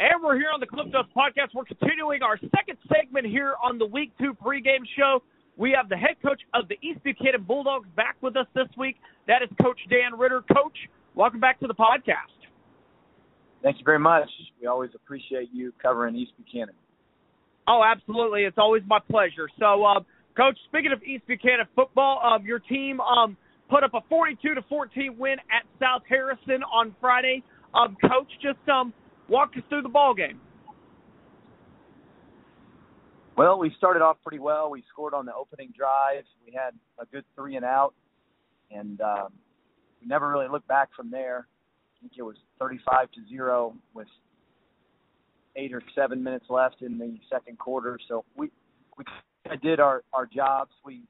And 0.00 0.22
we're 0.22 0.36
here 0.36 0.50
on 0.52 0.58
the 0.58 0.66
Cliff 0.66 0.88
Notes 0.88 1.08
podcast. 1.16 1.54
We're 1.54 1.64
continuing 1.64 2.22
our 2.22 2.36
second 2.56 2.78
segment 2.92 3.26
here 3.26 3.54
on 3.62 3.78
the 3.78 3.86
Week 3.86 4.10
2 4.18 4.34
pregame 4.34 4.84
show. 4.96 5.22
We 5.56 5.72
have 5.76 5.88
the 5.88 5.96
head 5.96 6.16
coach 6.22 6.40
of 6.54 6.66
the 6.68 6.76
East 6.82 7.04
Buchanan 7.04 7.44
Bulldogs 7.44 7.88
back 7.94 8.16
with 8.20 8.36
us 8.36 8.46
this 8.54 8.68
week. 8.76 8.96
That 9.28 9.42
is 9.42 9.48
Coach 9.62 9.78
Dan 9.88 10.18
Ritter. 10.18 10.42
Coach, 10.52 10.76
welcome 11.14 11.40
back 11.40 11.60
to 11.60 11.68
the 11.68 11.74
podcast. 11.74 12.34
Thank 13.62 13.78
you 13.78 13.84
very 13.84 14.00
much. 14.00 14.28
We 14.60 14.66
always 14.66 14.90
appreciate 14.94 15.50
you 15.52 15.72
covering 15.80 16.16
East 16.16 16.32
Buchanan. 16.36 16.74
Oh, 17.68 17.82
absolutely. 17.84 18.42
It's 18.42 18.58
always 18.58 18.82
my 18.88 18.98
pleasure. 18.98 19.48
So, 19.60 19.84
uh, 19.84 20.00
Coach, 20.36 20.58
speaking 20.68 20.92
of 20.92 21.02
East 21.04 21.26
Buchanan 21.26 21.66
football, 21.76 22.20
um, 22.24 22.44
your 22.44 22.58
team 22.58 23.00
um, 23.00 23.36
put 23.72 23.82
up 23.82 23.94
a 23.94 24.00
42 24.08 24.54
to 24.54 24.62
14 24.68 25.16
win 25.18 25.36
at 25.50 25.64
South 25.80 26.02
Harrison 26.06 26.62
on 26.70 26.94
Friday. 27.00 27.42
Um, 27.74 27.96
Coach, 28.02 28.28
just 28.42 28.68
um, 28.68 28.92
walk 29.28 29.52
us 29.56 29.62
through 29.70 29.80
the 29.80 29.88
ball 29.88 30.12
game. 30.12 30.38
Well, 33.34 33.58
we 33.58 33.72
started 33.78 34.02
off 34.02 34.18
pretty 34.22 34.40
well. 34.40 34.70
We 34.70 34.84
scored 34.92 35.14
on 35.14 35.24
the 35.24 35.34
opening 35.34 35.72
drive. 35.74 36.24
We 36.46 36.52
had 36.52 36.74
a 36.98 37.06
good 37.06 37.24
three 37.34 37.56
and 37.56 37.64
out, 37.64 37.94
and 38.70 39.00
um, 39.00 39.32
we 40.02 40.06
never 40.06 40.30
really 40.30 40.48
looked 40.48 40.68
back 40.68 40.90
from 40.94 41.10
there. 41.10 41.46
I 41.96 42.00
think 42.02 42.12
it 42.18 42.22
was 42.22 42.36
35 42.60 43.10
to 43.12 43.20
zero 43.30 43.74
with 43.94 44.08
eight 45.56 45.72
or 45.72 45.82
seven 45.94 46.22
minutes 46.22 46.44
left 46.50 46.82
in 46.82 46.98
the 46.98 47.18
second 47.30 47.58
quarter. 47.58 47.98
So 48.06 48.26
we 48.36 48.50
we 48.98 49.04
did 49.62 49.80
our 49.80 50.02
our 50.12 50.26
jobs. 50.26 50.72
We 50.84 51.04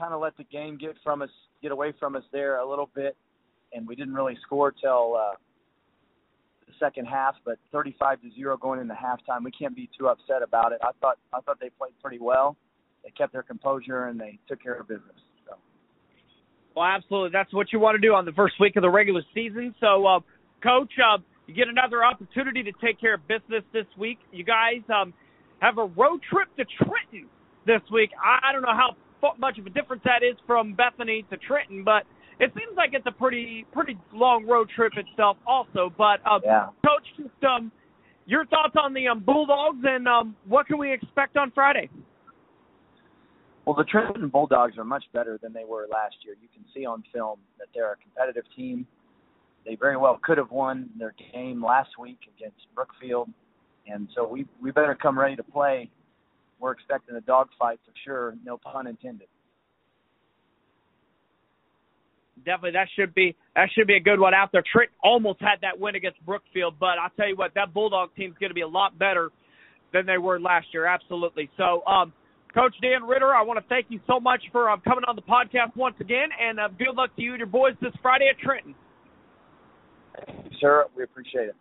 kind 0.00 0.14
of 0.14 0.20
let 0.20 0.36
the 0.36 0.44
game 0.44 0.78
get 0.78 0.96
from 1.04 1.20
us, 1.22 1.28
get 1.62 1.70
away 1.70 1.92
from 2.00 2.16
us 2.16 2.22
there 2.32 2.58
a 2.58 2.68
little 2.68 2.88
bit, 2.94 3.16
and 3.72 3.86
we 3.86 3.94
didn't 3.94 4.14
really 4.14 4.36
score 4.42 4.72
till 4.72 5.16
uh, 5.16 5.36
the 6.66 6.72
second 6.80 7.04
half. 7.04 7.34
But 7.44 7.58
35 7.70 8.22
to 8.22 8.30
zero 8.34 8.56
going 8.56 8.80
into 8.80 8.94
halftime, 8.94 9.44
we 9.44 9.50
can't 9.50 9.76
be 9.76 9.88
too 9.96 10.08
upset 10.08 10.42
about 10.42 10.72
it. 10.72 10.78
I 10.82 10.90
thought 11.00 11.18
I 11.32 11.40
thought 11.40 11.58
they 11.60 11.70
played 11.70 11.92
pretty 12.02 12.18
well. 12.18 12.56
They 13.04 13.10
kept 13.10 13.32
their 13.32 13.42
composure 13.42 14.06
and 14.06 14.18
they 14.18 14.38
took 14.48 14.62
care 14.62 14.74
of 14.74 14.88
business. 14.88 15.16
So. 15.46 15.56
Well, 16.74 16.86
absolutely, 16.86 17.30
that's 17.32 17.52
what 17.52 17.72
you 17.72 17.78
want 17.78 18.00
to 18.00 18.06
do 18.06 18.14
on 18.14 18.24
the 18.24 18.32
first 18.32 18.54
week 18.58 18.76
of 18.76 18.82
the 18.82 18.90
regular 18.90 19.22
season. 19.34 19.74
So, 19.80 20.06
uh, 20.06 20.20
Coach, 20.62 20.92
uh, 20.98 21.18
you 21.46 21.54
get 21.54 21.68
another 21.68 22.04
opportunity 22.04 22.62
to 22.62 22.72
take 22.84 23.00
care 23.00 23.14
of 23.14 23.26
business 23.28 23.64
this 23.72 23.86
week. 23.98 24.18
You 24.32 24.44
guys 24.44 24.82
um, 24.94 25.12
have 25.60 25.78
a 25.78 25.86
road 25.86 26.20
trip 26.30 26.48
to 26.56 26.64
Trenton 26.84 27.28
this 27.66 27.80
week. 27.92 28.10
I, 28.22 28.50
I 28.50 28.52
don't 28.52 28.62
know 28.62 28.76
how 28.76 28.96
much 29.38 29.58
of 29.58 29.66
a 29.66 29.70
difference 29.70 30.02
that 30.04 30.22
is 30.22 30.36
from 30.46 30.74
Bethany 30.74 31.24
to 31.30 31.36
Trenton, 31.36 31.84
but 31.84 32.04
it 32.38 32.52
seems 32.54 32.76
like 32.76 32.90
it's 32.92 33.06
a 33.06 33.12
pretty 33.12 33.66
pretty 33.72 33.96
long 34.12 34.46
road 34.46 34.68
trip 34.74 34.92
itself, 34.96 35.36
also. 35.46 35.92
But 35.96 36.20
uh, 36.24 36.40
yeah. 36.44 36.66
Coach, 36.84 37.06
just 37.16 37.44
um, 37.44 37.70
your 38.26 38.46
thoughts 38.46 38.74
on 38.82 38.94
the 38.94 39.08
um, 39.08 39.20
Bulldogs 39.20 39.84
and 39.84 40.08
um, 40.08 40.36
what 40.46 40.66
can 40.66 40.78
we 40.78 40.92
expect 40.92 41.36
on 41.36 41.50
Friday? 41.50 41.90
Well, 43.66 43.76
the 43.76 43.84
Trenton 43.84 44.28
Bulldogs 44.28 44.78
are 44.78 44.84
much 44.84 45.04
better 45.12 45.38
than 45.42 45.52
they 45.52 45.64
were 45.64 45.86
last 45.90 46.16
year. 46.24 46.34
You 46.40 46.48
can 46.52 46.64
see 46.74 46.86
on 46.86 47.04
film 47.12 47.38
that 47.58 47.68
they're 47.74 47.92
a 47.92 47.96
competitive 47.96 48.44
team. 48.56 48.86
They 49.66 49.74
very 49.74 49.96
well 49.96 50.18
could 50.22 50.38
have 50.38 50.50
won 50.50 50.88
their 50.98 51.14
game 51.32 51.62
last 51.62 51.90
week 51.98 52.18
against 52.36 52.56
Brookfield, 52.74 53.28
and 53.86 54.08
so 54.14 54.26
we 54.26 54.46
we 54.62 54.70
better 54.70 54.94
come 54.94 55.18
ready 55.18 55.36
to 55.36 55.42
play 55.42 55.90
we're 56.60 56.72
expecting 56.72 57.16
a 57.16 57.20
dogfight 57.20 57.80
for 57.84 57.92
sure. 58.04 58.34
No 58.44 58.58
pun 58.58 58.86
intended. 58.86 59.28
Definitely, 62.44 62.72
that 62.72 62.88
should 62.96 63.14
be 63.14 63.36
that 63.54 63.68
should 63.74 63.86
be 63.86 63.96
a 63.96 64.00
good 64.00 64.18
one 64.18 64.32
out 64.32 64.50
there. 64.52 64.62
Trick 64.72 64.90
almost 65.02 65.40
had 65.40 65.60
that 65.60 65.78
win 65.78 65.94
against 65.94 66.24
Brookfield, 66.24 66.74
but 66.80 66.98
I'll 67.02 67.10
tell 67.16 67.28
you 67.28 67.36
what, 67.36 67.52
that 67.54 67.74
Bulldog 67.74 68.14
team's 68.16 68.34
going 68.40 68.50
to 68.50 68.54
be 68.54 68.62
a 68.62 68.68
lot 68.68 68.98
better 68.98 69.30
than 69.92 70.06
they 70.06 70.16
were 70.16 70.40
last 70.40 70.68
year. 70.72 70.86
Absolutely. 70.86 71.50
So, 71.58 71.84
um, 71.86 72.12
Coach 72.54 72.74
Dan 72.80 73.02
Ritter, 73.06 73.34
I 73.34 73.42
want 73.42 73.58
to 73.58 73.68
thank 73.68 73.86
you 73.90 74.00
so 74.06 74.18
much 74.18 74.42
for 74.52 74.70
um, 74.70 74.80
coming 74.80 75.04
on 75.06 75.16
the 75.16 75.22
podcast 75.22 75.76
once 75.76 75.96
again, 76.00 76.28
and 76.40 76.58
uh, 76.58 76.68
good 76.78 76.96
luck 76.96 77.14
to 77.16 77.22
you 77.22 77.32
and 77.32 77.38
your 77.38 77.46
boys 77.46 77.74
this 77.80 77.92
Friday 78.00 78.28
at 78.30 78.38
Trenton. 78.38 78.74
Thank 80.26 80.46
you, 80.46 80.58
sir. 80.60 80.86
We 80.96 81.04
appreciate 81.04 81.48
it. 81.50 81.56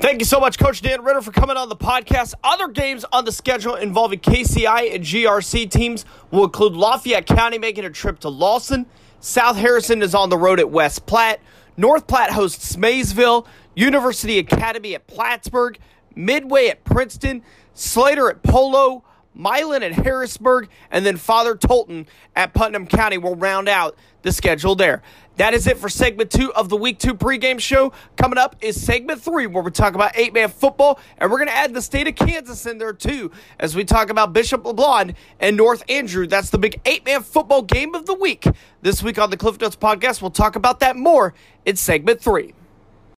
Thank 0.00 0.20
you 0.20 0.24
so 0.24 0.40
much, 0.40 0.58
Coach 0.58 0.80
Dan 0.80 1.04
Ritter, 1.04 1.20
for 1.20 1.30
coming 1.30 1.58
on 1.58 1.68
the 1.68 1.76
podcast. 1.76 2.32
Other 2.42 2.68
games 2.68 3.04
on 3.12 3.26
the 3.26 3.32
schedule 3.32 3.74
involving 3.74 4.20
KCI 4.20 4.94
and 4.94 5.04
GRC 5.04 5.70
teams 5.70 6.06
will 6.30 6.44
include 6.44 6.72
Lafayette 6.72 7.26
County 7.26 7.58
making 7.58 7.84
a 7.84 7.90
trip 7.90 8.18
to 8.20 8.30
Lawson. 8.30 8.86
South 9.20 9.58
Harrison 9.58 10.00
is 10.00 10.14
on 10.14 10.30
the 10.30 10.38
road 10.38 10.58
at 10.58 10.70
West 10.70 11.04
Platte. 11.04 11.40
North 11.76 12.06
Platte 12.06 12.30
hosts 12.30 12.78
Maysville. 12.78 13.46
University 13.74 14.38
Academy 14.38 14.94
at 14.94 15.06
Plattsburgh. 15.06 15.78
Midway 16.14 16.68
at 16.68 16.82
Princeton. 16.82 17.42
Slater 17.74 18.30
at 18.30 18.42
Polo. 18.42 19.04
Milan 19.34 19.82
at 19.82 19.92
Harrisburg. 19.92 20.70
And 20.90 21.04
then 21.04 21.18
Father 21.18 21.54
Tolton 21.54 22.06
at 22.34 22.54
Putnam 22.54 22.86
County 22.86 23.18
will 23.18 23.36
round 23.36 23.68
out 23.68 23.96
the 24.22 24.32
schedule 24.32 24.74
there. 24.74 25.02
That 25.40 25.54
is 25.54 25.66
it 25.66 25.78
for 25.78 25.88
segment 25.88 26.30
two 26.30 26.52
of 26.52 26.68
the 26.68 26.76
week 26.76 26.98
two 26.98 27.14
pregame 27.14 27.58
show. 27.58 27.94
Coming 28.18 28.36
up 28.36 28.56
is 28.60 28.78
segment 28.78 29.22
three, 29.22 29.46
where 29.46 29.62
we 29.62 29.70
talk 29.70 29.94
about 29.94 30.12
eight 30.14 30.34
man 30.34 30.50
football, 30.50 31.00
and 31.16 31.30
we're 31.30 31.38
going 31.38 31.48
to 31.48 31.56
add 31.56 31.72
the 31.72 31.80
state 31.80 32.06
of 32.06 32.14
Kansas 32.14 32.66
in 32.66 32.76
there 32.76 32.92
too, 32.92 33.30
as 33.58 33.74
we 33.74 33.82
talk 33.82 34.10
about 34.10 34.34
Bishop 34.34 34.64
LeBlond 34.64 35.14
and 35.40 35.56
North 35.56 35.82
Andrew. 35.88 36.26
That's 36.26 36.50
the 36.50 36.58
big 36.58 36.78
eight 36.84 37.06
man 37.06 37.22
football 37.22 37.62
game 37.62 37.94
of 37.94 38.04
the 38.04 38.12
week. 38.12 38.46
This 38.82 39.02
week 39.02 39.18
on 39.18 39.30
the 39.30 39.38
Cliff 39.38 39.58
Notes 39.58 39.76
podcast, 39.76 40.20
we'll 40.20 40.30
talk 40.30 40.56
about 40.56 40.80
that 40.80 40.96
more 40.96 41.32
in 41.64 41.74
segment 41.74 42.20
three. 42.20 42.52